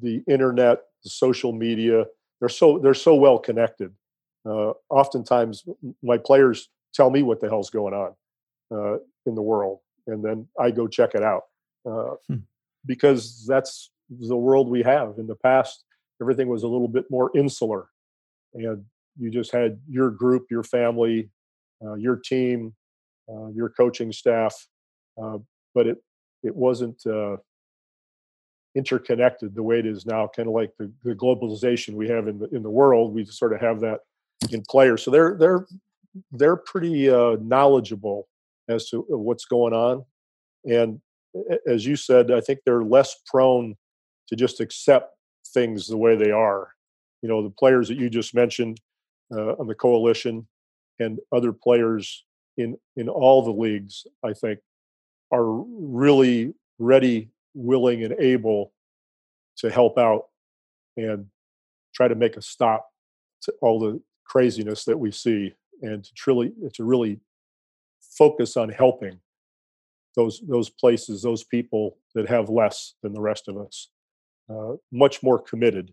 [0.00, 2.04] the internet, the social media,
[2.40, 3.92] they're so they're so well connected.
[4.44, 5.64] Uh, oftentimes,
[6.02, 8.14] my players tell me what the hell's going on
[8.72, 11.44] uh, in the world, and then I go check it out
[11.88, 12.36] uh, hmm.
[12.84, 15.14] because that's the world we have.
[15.18, 15.84] In the past,
[16.20, 17.88] everything was a little bit more insular,
[18.54, 18.84] and
[19.18, 21.30] you just had your group, your family,
[21.96, 22.74] your team,
[23.28, 24.54] uh, your coaching staff,
[25.20, 25.38] uh,
[25.74, 25.98] but it
[26.42, 27.02] it wasn't
[28.76, 32.38] interconnected the way it is now, kind of like the, the globalization we have in
[32.38, 33.14] the in the world.
[33.14, 34.00] We sort of have that
[34.50, 35.66] in players, so they're they're
[36.32, 38.28] they're pretty uh, knowledgeable
[38.68, 40.04] as to uh, what's going on,
[40.64, 41.00] and
[41.66, 43.74] as you said, I think they're less prone
[44.28, 45.14] to just accept
[45.52, 46.68] things the way they are.
[47.22, 48.80] You know, the players that you just mentioned
[49.32, 50.46] uh, on the coalition
[50.98, 52.24] and other players
[52.56, 54.60] in in all the leagues, I think,
[55.32, 58.72] are really ready willing and able
[59.58, 60.26] to help out
[60.96, 61.26] and
[61.94, 62.88] try to make a stop
[63.42, 67.20] to all the craziness that we see and to truly to really
[68.00, 69.18] focus on helping
[70.14, 73.88] those those places those people that have less than the rest of us.
[74.48, 75.92] Uh, much more committed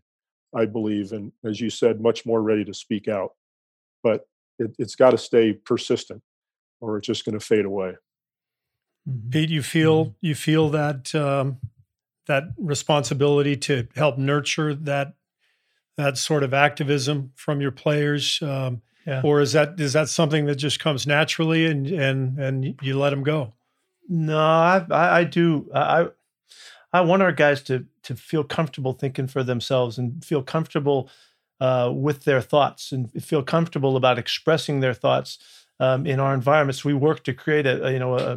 [0.55, 3.31] i believe and as you said much more ready to speak out.
[4.03, 4.27] But
[4.59, 6.21] it, has got to stay persistent
[6.81, 7.95] or it's just going to fade away
[9.07, 9.29] Mm-hmm.
[9.29, 10.13] Pete, you feel mm-hmm.
[10.21, 11.57] you feel that um,
[12.27, 15.13] that responsibility to help nurture that
[15.97, 19.21] that sort of activism from your players, um, yeah.
[19.23, 23.09] or is that is that something that just comes naturally and and and you let
[23.09, 23.53] them go?
[24.07, 26.07] No, I I, I do I
[26.93, 31.09] I want our guys to to feel comfortable thinking for themselves and feel comfortable
[31.63, 35.37] uh, with their thoughts and feel comfortable about expressing their thoughts
[35.79, 36.83] um, in our environments.
[36.83, 38.35] We work to create a, a you know a,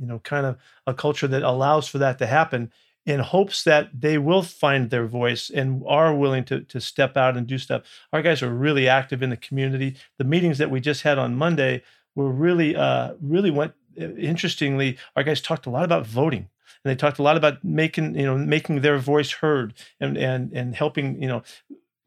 [0.00, 2.72] you know kind of a culture that allows for that to happen
[3.06, 7.36] in hopes that they will find their voice and are willing to, to step out
[7.36, 7.82] and do stuff.
[8.12, 9.96] Our guys are really active in the community.
[10.18, 11.82] The meetings that we just had on Monday
[12.16, 14.96] were really, uh, really went uh, interestingly.
[15.16, 16.48] Our guys talked a lot about voting
[16.82, 20.50] and they talked a lot about making, you know, making their voice heard and, and,
[20.52, 21.42] and helping, you know,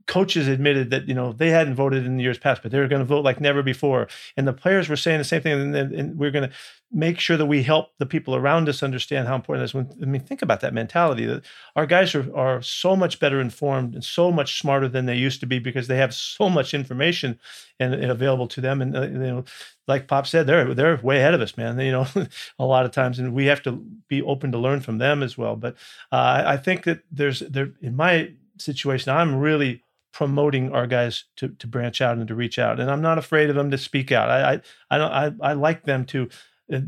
[0.07, 2.87] coaches admitted that you know they hadn't voted in the years past, but they were
[2.87, 4.07] going to vote like never before.
[4.35, 5.53] And the players were saying the same thing.
[5.53, 6.55] And, and, and we're going to
[6.91, 9.73] make sure that we help the people around us understand how important it is.
[9.73, 11.25] When I mean, think about that mentality.
[11.25, 11.43] That
[11.75, 15.41] our guys are are so much better informed and so much smarter than they used
[15.41, 17.37] to be because they have so much information
[17.79, 18.81] and, and available to them.
[18.81, 19.43] And uh, you know,
[19.87, 21.77] like Pop said, they're they're way ahead of us, man.
[21.79, 22.07] You know,
[22.59, 25.37] a lot of times, and we have to be open to learn from them as
[25.37, 25.57] well.
[25.57, 25.75] But
[26.13, 29.83] uh, I think that there's there in my situation, I'm really
[30.17, 32.79] promoting our guys to to branch out and to reach out.
[32.79, 34.31] And I'm not afraid of them to speak out.
[34.31, 36.27] I I I don't, I, I like them to.
[36.73, 36.79] Uh,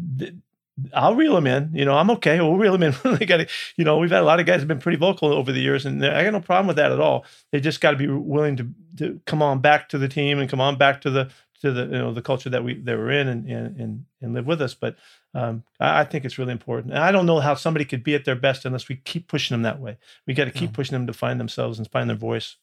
[0.94, 1.70] I'll reel them in.
[1.74, 2.40] You know, I'm okay.
[2.40, 2.96] We'll reel them in.
[3.18, 5.32] they got to, you know, we've had a lot of guys have been pretty vocal
[5.32, 7.24] over the years, and I got no problem with that at all.
[7.52, 8.68] They just got to be willing to
[8.98, 11.30] to come on back to the team and come on back to the
[11.62, 14.48] to the you know the culture that we that we're in and and and, live
[14.48, 14.74] with us.
[14.74, 14.96] But
[15.36, 16.94] um, I, I, think it's really important.
[16.94, 19.54] And I don't know how somebody could be at their best unless we keep pushing
[19.54, 20.00] them that way.
[20.26, 20.76] We got to keep yeah.
[20.76, 22.56] pushing them to find themselves and find their voice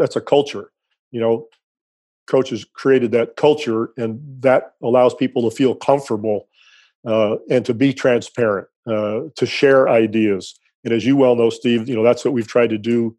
[0.00, 0.72] that's a culture.
[1.12, 1.46] You know,
[2.26, 6.48] coaches created that culture, and that allows people to feel comfortable
[7.06, 10.58] uh, and to be transparent, uh, to share ideas.
[10.84, 13.16] And as you well know, Steve, you know that's what we've tried to do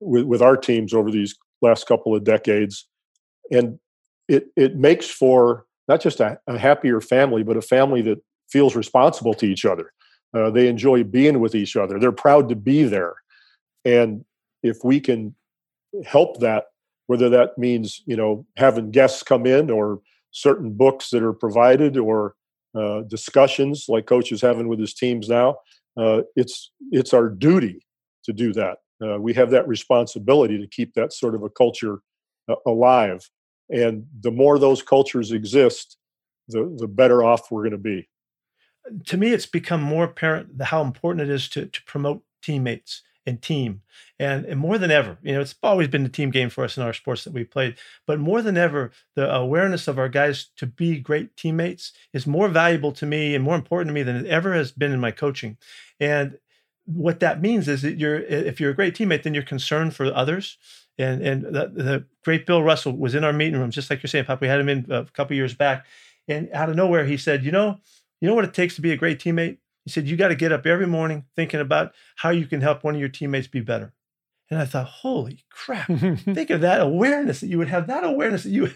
[0.00, 2.86] with, with our teams over these last couple of decades,
[3.50, 3.78] and
[4.28, 8.18] it it makes for not just a, a happier family, but a family that
[8.50, 9.92] feels responsible to each other.
[10.34, 12.00] Uh, they enjoy being with each other.
[12.00, 13.14] They're proud to be there,
[13.84, 14.24] and
[14.64, 15.36] if we can
[16.04, 16.64] help that
[17.06, 21.96] whether that means you know having guests come in or certain books that are provided
[21.96, 22.34] or
[22.74, 25.56] uh, discussions like coach is having with his teams now
[25.96, 27.84] uh, it's it's our duty
[28.24, 28.78] to do that.
[29.02, 32.00] Uh, we have that responsibility to keep that sort of a culture
[32.48, 33.28] uh, alive.
[33.70, 35.96] And the more those cultures exist
[36.48, 38.08] the the better off we're going to be.
[39.06, 43.42] To me it's become more apparent how important it is to to promote teammates and
[43.42, 43.82] team.
[44.18, 46.76] And, and more than ever, you know, it's always been the team game for us
[46.76, 47.76] in our sports that we played.
[48.06, 52.48] But more than ever, the awareness of our guys to be great teammates is more
[52.48, 55.10] valuable to me and more important to me than it ever has been in my
[55.10, 55.58] coaching.
[56.00, 56.38] And
[56.86, 60.06] what that means is that you're if you're a great teammate, then you're concerned for
[60.14, 60.56] others.
[60.98, 64.08] And and the, the great Bill Russell was in our meeting room, just like you're
[64.08, 64.40] saying, Pop.
[64.40, 65.84] We had him in a couple years back,
[66.28, 67.80] and out of nowhere, he said, "You know,
[68.20, 69.58] you know what it takes to be a great teammate?
[69.86, 72.82] He said, You got to get up every morning thinking about how you can help
[72.82, 73.94] one of your teammates be better.
[74.50, 78.42] And I thought, holy crap, think of that awareness that you would have that awareness
[78.42, 78.68] that you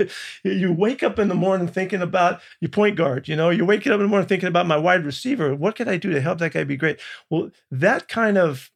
[0.44, 3.92] you wake up in the morning thinking about your point guard, you know, you're waking
[3.92, 5.54] up in the morning thinking about my wide receiver.
[5.54, 7.00] What can I do to help that guy be great?
[7.28, 8.70] Well, that kind of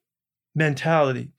[0.54, 1.30] mentality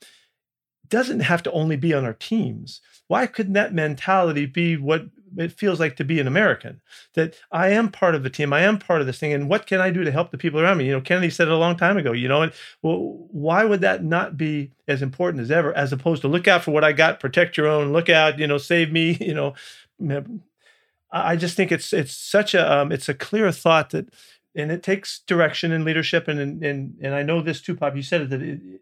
[0.87, 2.81] doesn't have to only be on our teams.
[3.07, 5.05] Why couldn't that mentality be what
[5.37, 6.81] it feels like to be an American?
[7.13, 9.67] That I am part of the team, I am part of this thing, and what
[9.67, 10.85] can I do to help the people around me?
[10.85, 12.11] You know, Kennedy said it a long time ago.
[12.11, 16.21] You know, and well, why would that not be as important as ever, as opposed
[16.21, 18.91] to look out for what I got, protect your own, look out, you know, save
[18.91, 19.53] me, you know.
[21.11, 24.09] I just think it's it's such a um, it's a clear thought that,
[24.53, 27.95] and it takes direction and leadership, and and and I know this too, Pop.
[27.95, 28.81] You said it that it,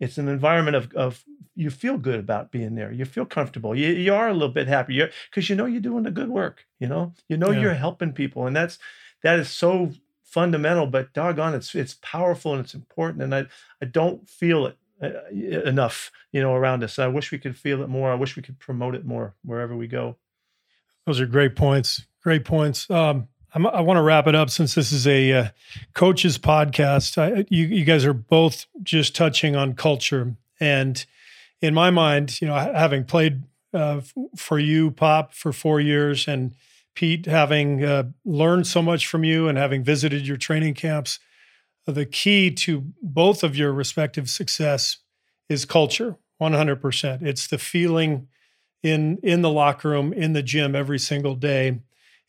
[0.00, 1.24] it's an environment of, of
[1.54, 2.92] you feel good about being there.
[2.92, 3.74] You feel comfortable.
[3.74, 6.66] You, you are a little bit happier because you know you're doing the good work.
[6.78, 7.60] You know, you know yeah.
[7.60, 8.78] you're helping people, and that's
[9.22, 9.90] that is so
[10.22, 10.86] fundamental.
[10.86, 13.22] But doggone, it's it's powerful and it's important.
[13.22, 13.46] And I
[13.82, 16.98] I don't feel it uh, enough, you know, around us.
[16.98, 18.10] I wish we could feel it more.
[18.10, 20.16] I wish we could promote it more wherever we go.
[21.06, 22.06] Those are great points.
[22.22, 22.88] Great points.
[22.90, 25.48] Um, I'm, i want to wrap it up since this is a uh,
[25.94, 27.18] coaches podcast.
[27.18, 31.04] I, you, you guys are both just touching on culture, and
[31.60, 33.42] in my mind, you know, having played
[33.72, 34.00] uh,
[34.36, 36.54] for you, Pop, for four years, and
[36.94, 41.18] Pete, having uh, learned so much from you and having visited your training camps,
[41.86, 44.98] the key to both of your respective success
[45.48, 46.16] is culture.
[46.40, 47.22] 100%.
[47.22, 48.28] It's the feeling
[48.82, 51.80] in in the locker room, in the gym every single day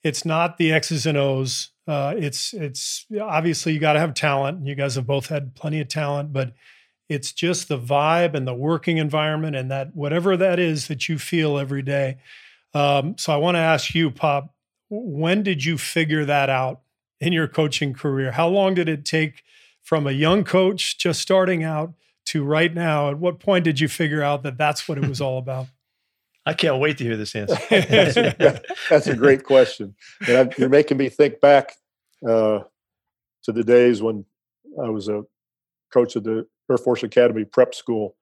[0.04, 1.72] it's not the X's and O's.
[1.88, 4.60] Uh, it's it's obviously you got to have talent.
[4.60, 6.54] and You guys have both had plenty of talent, but
[7.10, 11.18] it's just the vibe and the working environment and that whatever that is that you
[11.18, 12.18] feel every day.
[12.74, 14.54] Um, so I want to ask you, Pop,
[14.90, 16.82] when did you figure that out
[17.20, 18.32] in your coaching career?
[18.32, 19.44] How long did it take
[19.82, 21.94] from a young coach just starting out
[22.26, 23.10] to right now?
[23.10, 25.68] At what point did you figure out that that's what it was all about?
[26.50, 27.56] I can't wait to hear this answer.
[28.90, 29.96] that's, a, great question.
[30.28, 31.74] And you're making me think back
[32.28, 32.62] uh,
[33.44, 34.26] to the days when
[34.84, 35.22] I was a
[35.94, 38.16] coach at the Air Force Academy prep school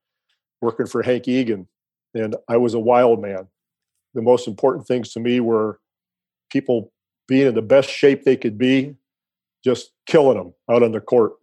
[0.61, 1.69] working for Hank Egan.
[2.13, 3.47] And I was a wild man.
[4.13, 5.79] The most important things to me were
[6.51, 6.91] people
[7.29, 8.97] being in the best shape they could be,
[9.63, 11.35] just killing them out on the court,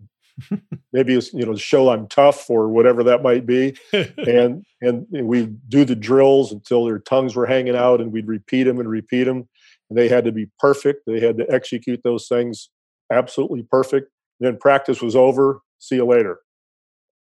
[0.93, 5.47] maybe it's you know show I'm tough or whatever that might be, and and we
[5.69, 9.25] do the drills until their tongues were hanging out, and we'd repeat them and repeat
[9.25, 9.49] them,
[9.89, 11.03] and they had to be perfect.
[11.07, 12.71] They had to execute those things
[13.13, 14.11] absolutely perfect.
[14.41, 15.61] And then practice was over.
[15.79, 16.39] See you later.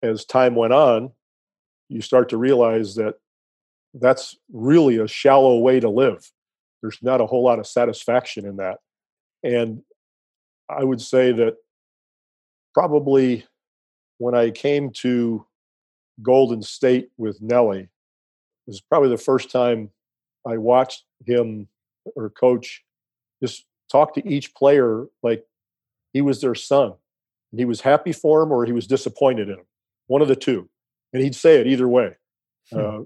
[0.03, 1.11] As time went on,
[1.89, 3.15] you start to realize that
[3.95, 6.31] that's really a shallow way to live.
[6.81, 8.79] There's not a whole lot of satisfaction in that.
[9.43, 9.83] And
[10.69, 11.57] I would say that
[12.75, 13.45] probably
[14.19, 15.47] when I came to
[16.23, 17.89] Golden State with Nellie, it
[18.67, 19.91] was probably the first time
[20.47, 21.69] I watched him
[22.17, 22.85] or coach
[23.43, 25.45] just talk to each player like
[26.13, 26.93] he was their son.
[27.51, 29.65] And he was happy for him or he was disappointed in him.
[30.07, 30.69] One of the two.
[31.13, 32.17] And he'd say it either way.
[32.71, 32.79] Hmm.
[32.79, 32.99] Uh,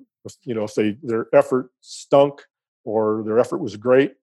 [0.43, 2.43] you know, if they their effort stunk
[2.85, 4.15] or their effort was great,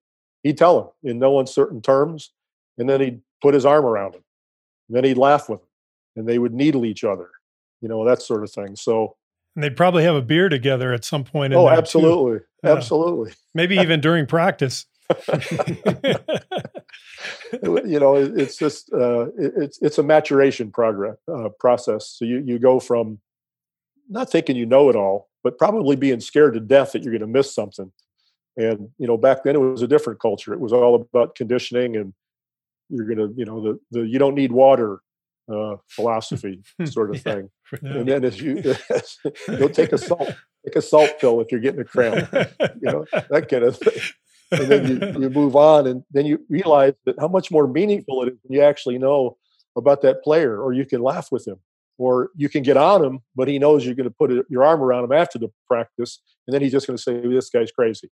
[0.43, 2.31] he'd tell them in no uncertain terms,
[2.77, 4.23] and then he'd put his arm around him
[4.91, 5.69] and then he'd laugh with them
[6.17, 7.29] and they would needle each other,
[7.79, 8.75] you know, that sort of thing.
[8.75, 9.15] So,
[9.55, 11.53] and they'd probably have a beer together at some point.
[11.53, 12.39] oh, absolutely.
[12.61, 13.31] Uh, absolutely.
[13.53, 14.85] Maybe even during practice.
[17.63, 22.09] you know, it's just, uh, it's, it's a maturation progress, uh, process.
[22.17, 23.21] So you, you go from
[24.09, 27.21] not thinking you know it all, but probably being scared to death that you're going
[27.21, 27.93] to miss something.
[28.57, 30.51] And, you know, back then it was a different culture.
[30.53, 32.13] It was all about conditioning and
[32.91, 35.01] you're gonna you know the the you don't need water
[35.51, 37.49] uh, philosophy sort of thing.
[37.81, 37.91] Yeah.
[37.91, 38.61] And then as you
[39.47, 40.33] you'll take a salt
[40.65, 44.01] take a salt pill if you're getting a cramp, you know that kind of thing.
[44.53, 48.23] And then you, you move on, and then you realize that how much more meaningful
[48.23, 49.37] it is when you actually know
[49.77, 51.55] about that player, or you can laugh with him,
[51.97, 54.81] or you can get on him, but he knows you're going to put your arm
[54.81, 58.09] around him after the practice, and then he's just going to say, "This guy's crazy,"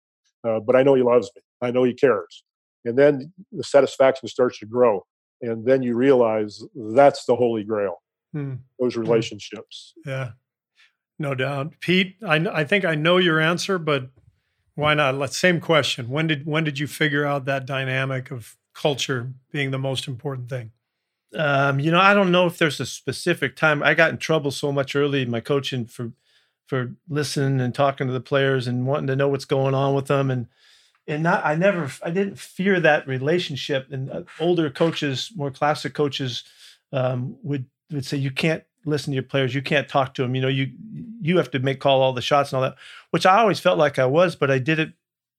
[0.43, 1.43] uh, but I know he loves me.
[1.61, 2.43] I know he cares
[2.85, 5.05] and then the satisfaction starts to grow
[5.43, 6.63] and then you realize
[6.93, 8.01] that's the holy grail.
[8.31, 8.55] Hmm.
[8.79, 9.01] those hmm.
[9.01, 9.93] relationships.
[10.05, 10.31] Yeah.
[11.19, 11.73] No doubt.
[11.81, 14.09] Pete I, I think i know your answer but
[14.75, 15.13] why not?
[15.13, 16.09] Let's same question.
[16.09, 20.49] When did when did you figure out that dynamic of culture being the most important
[20.49, 20.71] thing?
[21.35, 23.83] Um, you know i don't know if there's a specific time.
[23.83, 26.13] I got in trouble so much early in my coaching for
[26.65, 30.07] for listening and talking to the players and wanting to know what's going on with
[30.07, 30.47] them and
[31.07, 33.87] and not I never I didn't fear that relationship.
[33.91, 36.43] And uh, older coaches, more classic coaches,
[36.91, 40.35] um, would would say you can't listen to your players, you can't talk to them.
[40.35, 40.71] You know, you
[41.21, 42.75] you have to make call all the shots and all that,
[43.11, 44.93] which I always felt like I was, but I did it.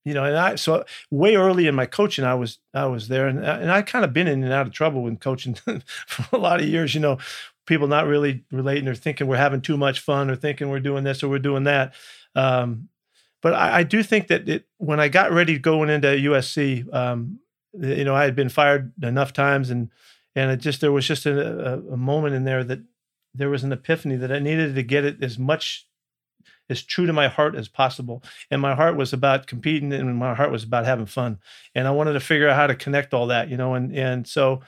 [0.04, 3.26] You know, and I so way early in my coaching, I was I was there,
[3.26, 5.54] and and I kind of been in and out of trouble with coaching
[6.06, 6.94] for a lot of years.
[6.94, 7.18] You know,
[7.66, 11.04] people not really relating or thinking we're having too much fun or thinking we're doing
[11.04, 11.94] this or we're doing that.
[12.34, 12.88] Um,
[13.44, 17.40] but I, I, do think that it, when I got ready going into USC, um,
[17.78, 19.90] you know, I had been fired enough times and
[20.34, 22.80] and it just there was just a, a, moment in there that
[23.34, 25.86] there was an epiphany that I needed to get it as much
[26.70, 28.22] as true to my heart as possible.
[28.50, 31.38] And my heart was about competing and my heart was about having fun.
[31.74, 34.26] And I wanted to figure out how to connect all that, you know, and and
[34.26, 34.62] so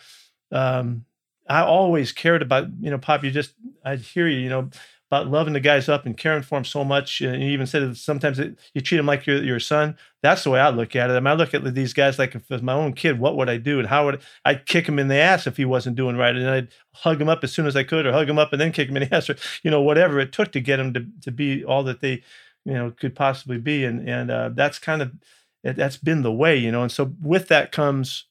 [0.53, 1.07] um
[1.49, 3.55] I always cared about, you know, Pop, you just
[3.87, 4.69] I'd hear you, you know,
[5.11, 7.21] about loving the guys up and caring for them so much.
[7.21, 9.97] And you even said that sometimes it, you treat them like your your son.
[10.23, 11.13] That's the way I look at it.
[11.15, 13.37] I mean, I look at these guys like if it was my own kid, what
[13.37, 13.79] would I do?
[13.79, 16.35] And how would I, would kick him in the ass if he wasn't doing right?
[16.35, 18.61] And I'd hug him up as soon as I could, or hug him up and
[18.61, 20.93] then kick him in the ass, or you know, whatever it took to get him
[20.95, 22.23] to to be all that they,
[22.65, 23.85] you know, could possibly be.
[23.85, 25.13] And and uh, that's kind of
[25.63, 26.83] that's been the way, you know.
[26.83, 28.25] And so with that comes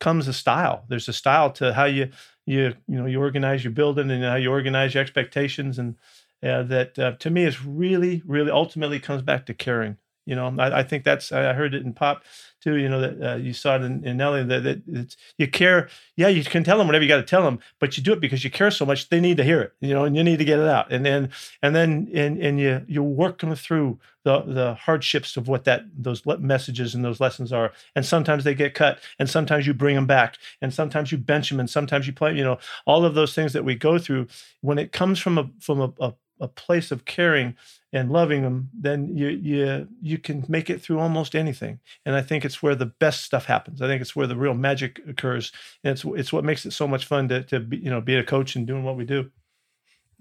[0.00, 0.84] comes a style.
[0.88, 2.10] There's a style to how you
[2.46, 5.96] you you know you organize your building and how you organize your expectations and
[6.42, 9.96] uh, that uh, to me is really really ultimately comes back to caring
[10.30, 12.22] you know I, I think that's I heard it in pop
[12.60, 15.88] too you know that uh, you saw it in, in that, that it's, you care
[16.16, 18.20] yeah you can tell them whatever you got to tell them but you do it
[18.20, 20.38] because you care so much they need to hear it you know and you need
[20.38, 20.92] to get it out.
[20.92, 21.30] And then
[21.62, 25.82] and then and, and you you work them through the the hardships of what that
[25.96, 27.72] those messages and those lessons are.
[27.94, 31.50] And sometimes they get cut and sometimes you bring them back and sometimes you bench
[31.50, 34.26] them and sometimes you play you know all of those things that we go through
[34.60, 37.56] when it comes from a from a, a a place of caring
[37.92, 41.80] and loving them, then you you you can make it through almost anything.
[42.06, 43.82] And I think it's where the best stuff happens.
[43.82, 45.52] I think it's where the real magic occurs.
[45.82, 48.16] And it's it's what makes it so much fun to to be, you know be
[48.16, 49.30] a coach and doing what we do.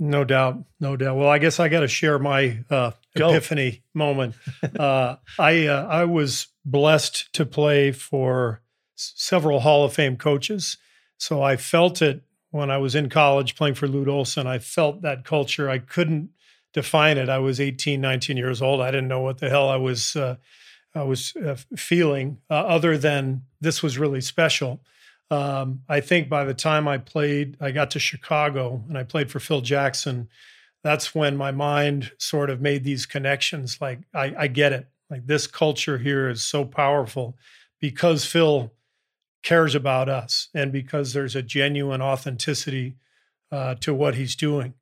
[0.01, 1.17] No doubt, no doubt.
[1.17, 4.35] Well, I guess I got to share my uh, epiphany moment.
[4.79, 8.61] Uh, I uh, I was blessed to play for
[8.95, 10.77] several Hall of Fame coaches,
[11.17, 14.47] so I felt it when I was in college playing for Lute Olson.
[14.47, 15.69] I felt that culture.
[15.69, 16.29] I couldn't
[16.73, 17.29] define it.
[17.29, 18.81] I was 18, 19 years old.
[18.81, 20.35] I didn't know what the hell I was uh,
[20.95, 24.81] I was uh, feeling uh, other than this was really special.
[25.31, 29.29] Um, I think by the time I played, I got to Chicago and I played
[29.29, 30.29] for Phil Jackson.
[30.83, 33.79] That's when my mind sort of made these connections.
[33.79, 34.87] Like I, I get it.
[35.09, 37.37] Like this culture here is so powerful
[37.79, 38.71] because Phil
[39.43, 42.95] cares about us and because there's a genuine authenticity
[43.51, 44.73] uh, to what he's doing.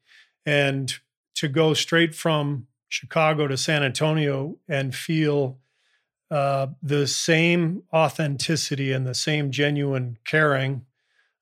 [0.45, 0.93] And
[1.35, 5.59] to go straight from Chicago to San Antonio and feel
[6.31, 10.85] uh, the same authenticity and the same genuine caring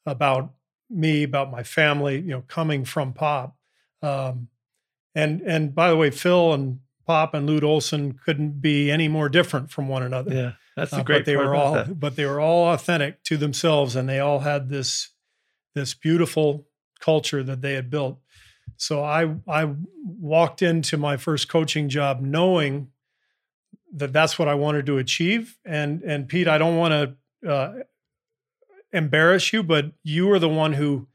[0.05, 0.53] about
[0.89, 3.55] me, about my family, you know, coming from Pop.
[4.01, 4.49] Um,
[5.15, 9.29] and and by the way, Phil and Pop and Lute Olson couldn't be any more
[9.29, 10.33] different from one another.
[10.33, 10.51] Yeah.
[10.75, 11.19] That's the uh, great.
[11.19, 11.99] But they were all, that.
[11.99, 15.11] but they were all authentic to themselves, and they all had this
[15.73, 16.67] this beautiful
[16.99, 18.19] culture that they had built.
[18.77, 19.73] So I I
[20.03, 22.89] walked into my first coaching job knowing
[23.93, 25.57] that that's what I wanted to achieve.
[25.65, 27.73] And and Pete, I don't want to uh,
[28.91, 31.07] embarrass you, but you were the one who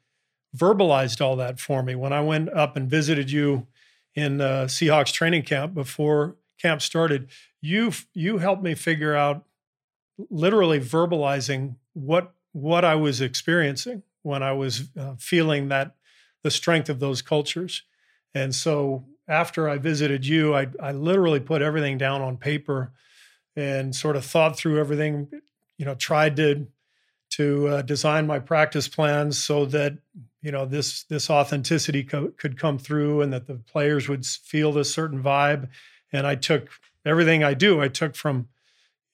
[0.56, 3.66] verbalized all that for me when I went up and visited you
[4.14, 7.28] in uh, Seahawks training camp before camp started.
[7.60, 9.44] You you helped me figure out
[10.30, 15.94] literally verbalizing what what I was experiencing when I was uh, feeling that
[16.42, 17.84] the strength of those cultures.
[18.34, 22.92] And so after I visited you, I, I literally put everything down on paper
[23.54, 25.28] and sort of thought through everything.
[25.78, 26.66] You know, tried to
[27.30, 29.96] to uh, design my practice plans so that
[30.42, 34.72] you know this this authenticity co- could come through and that the players would feel
[34.72, 35.68] this certain vibe.
[36.12, 36.68] And I took
[37.06, 37.80] everything I do.
[37.80, 38.48] I took from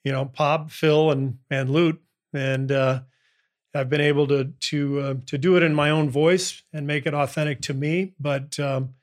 [0.07, 2.00] you know, Pop, Phil, and and Lute,
[2.32, 3.00] and uh,
[3.74, 7.07] I've been able to to uh, to do it in my own voice and make
[7.07, 8.94] it authentic to me, but um,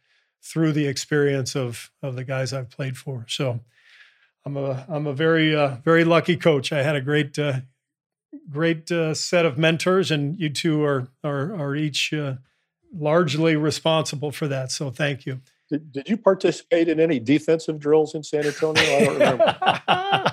[0.41, 3.25] through the experience of of the guys I've played for.
[3.27, 3.59] So
[4.45, 6.71] I'm a I'm a very uh, very lucky coach.
[6.71, 7.59] I had a great uh,
[8.49, 12.35] great uh, set of mentors, and you two are are are each uh,
[12.95, 14.71] largely responsible for that.
[14.71, 15.41] So thank you.
[15.69, 18.81] Did, did you participate in any defensive drills in San Antonio?
[18.81, 20.31] I don't remember.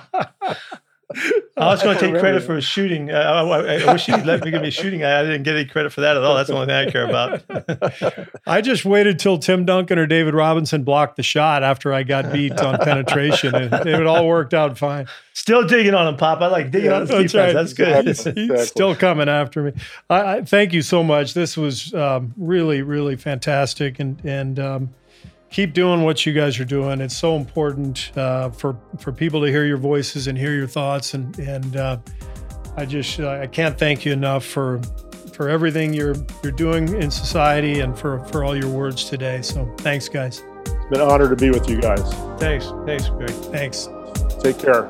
[1.61, 3.11] I was going to take credit for a shooting.
[3.11, 5.03] Uh, I, I, wish you'd let me give me a shooting.
[5.03, 6.35] I didn't get any credit for that at all.
[6.35, 8.29] That's the only thing I care about.
[8.47, 12.33] I just waited till Tim Duncan or David Robinson blocked the shot after I got
[12.33, 13.53] beat on penetration.
[13.53, 15.07] It, it all worked out fine.
[15.33, 16.41] Still digging on him, Pop.
[16.41, 17.45] I like digging yeah, on his that's defense.
[17.47, 17.53] Right.
[17.53, 18.07] That's good.
[18.07, 18.23] He's,
[18.57, 19.73] he's still coming after me.
[20.09, 21.33] I, I, thank you so much.
[21.33, 24.93] This was um, really, really fantastic, and and um,
[25.51, 27.01] keep doing what you guys are doing.
[27.01, 31.13] It's so important uh, for for people to hear your voices and hear your thoughts.
[31.13, 31.97] And and uh,
[32.75, 34.81] I just uh, I can't thank you enough for
[35.33, 39.41] for everything you're you're doing in society and for for all your words today.
[39.41, 40.43] So thanks, guys.
[40.65, 42.01] It's been an honor to be with you guys.
[42.39, 42.71] Thanks.
[42.85, 43.29] Thanks, Gregg.
[43.51, 43.87] Thanks.
[44.41, 44.89] Take care.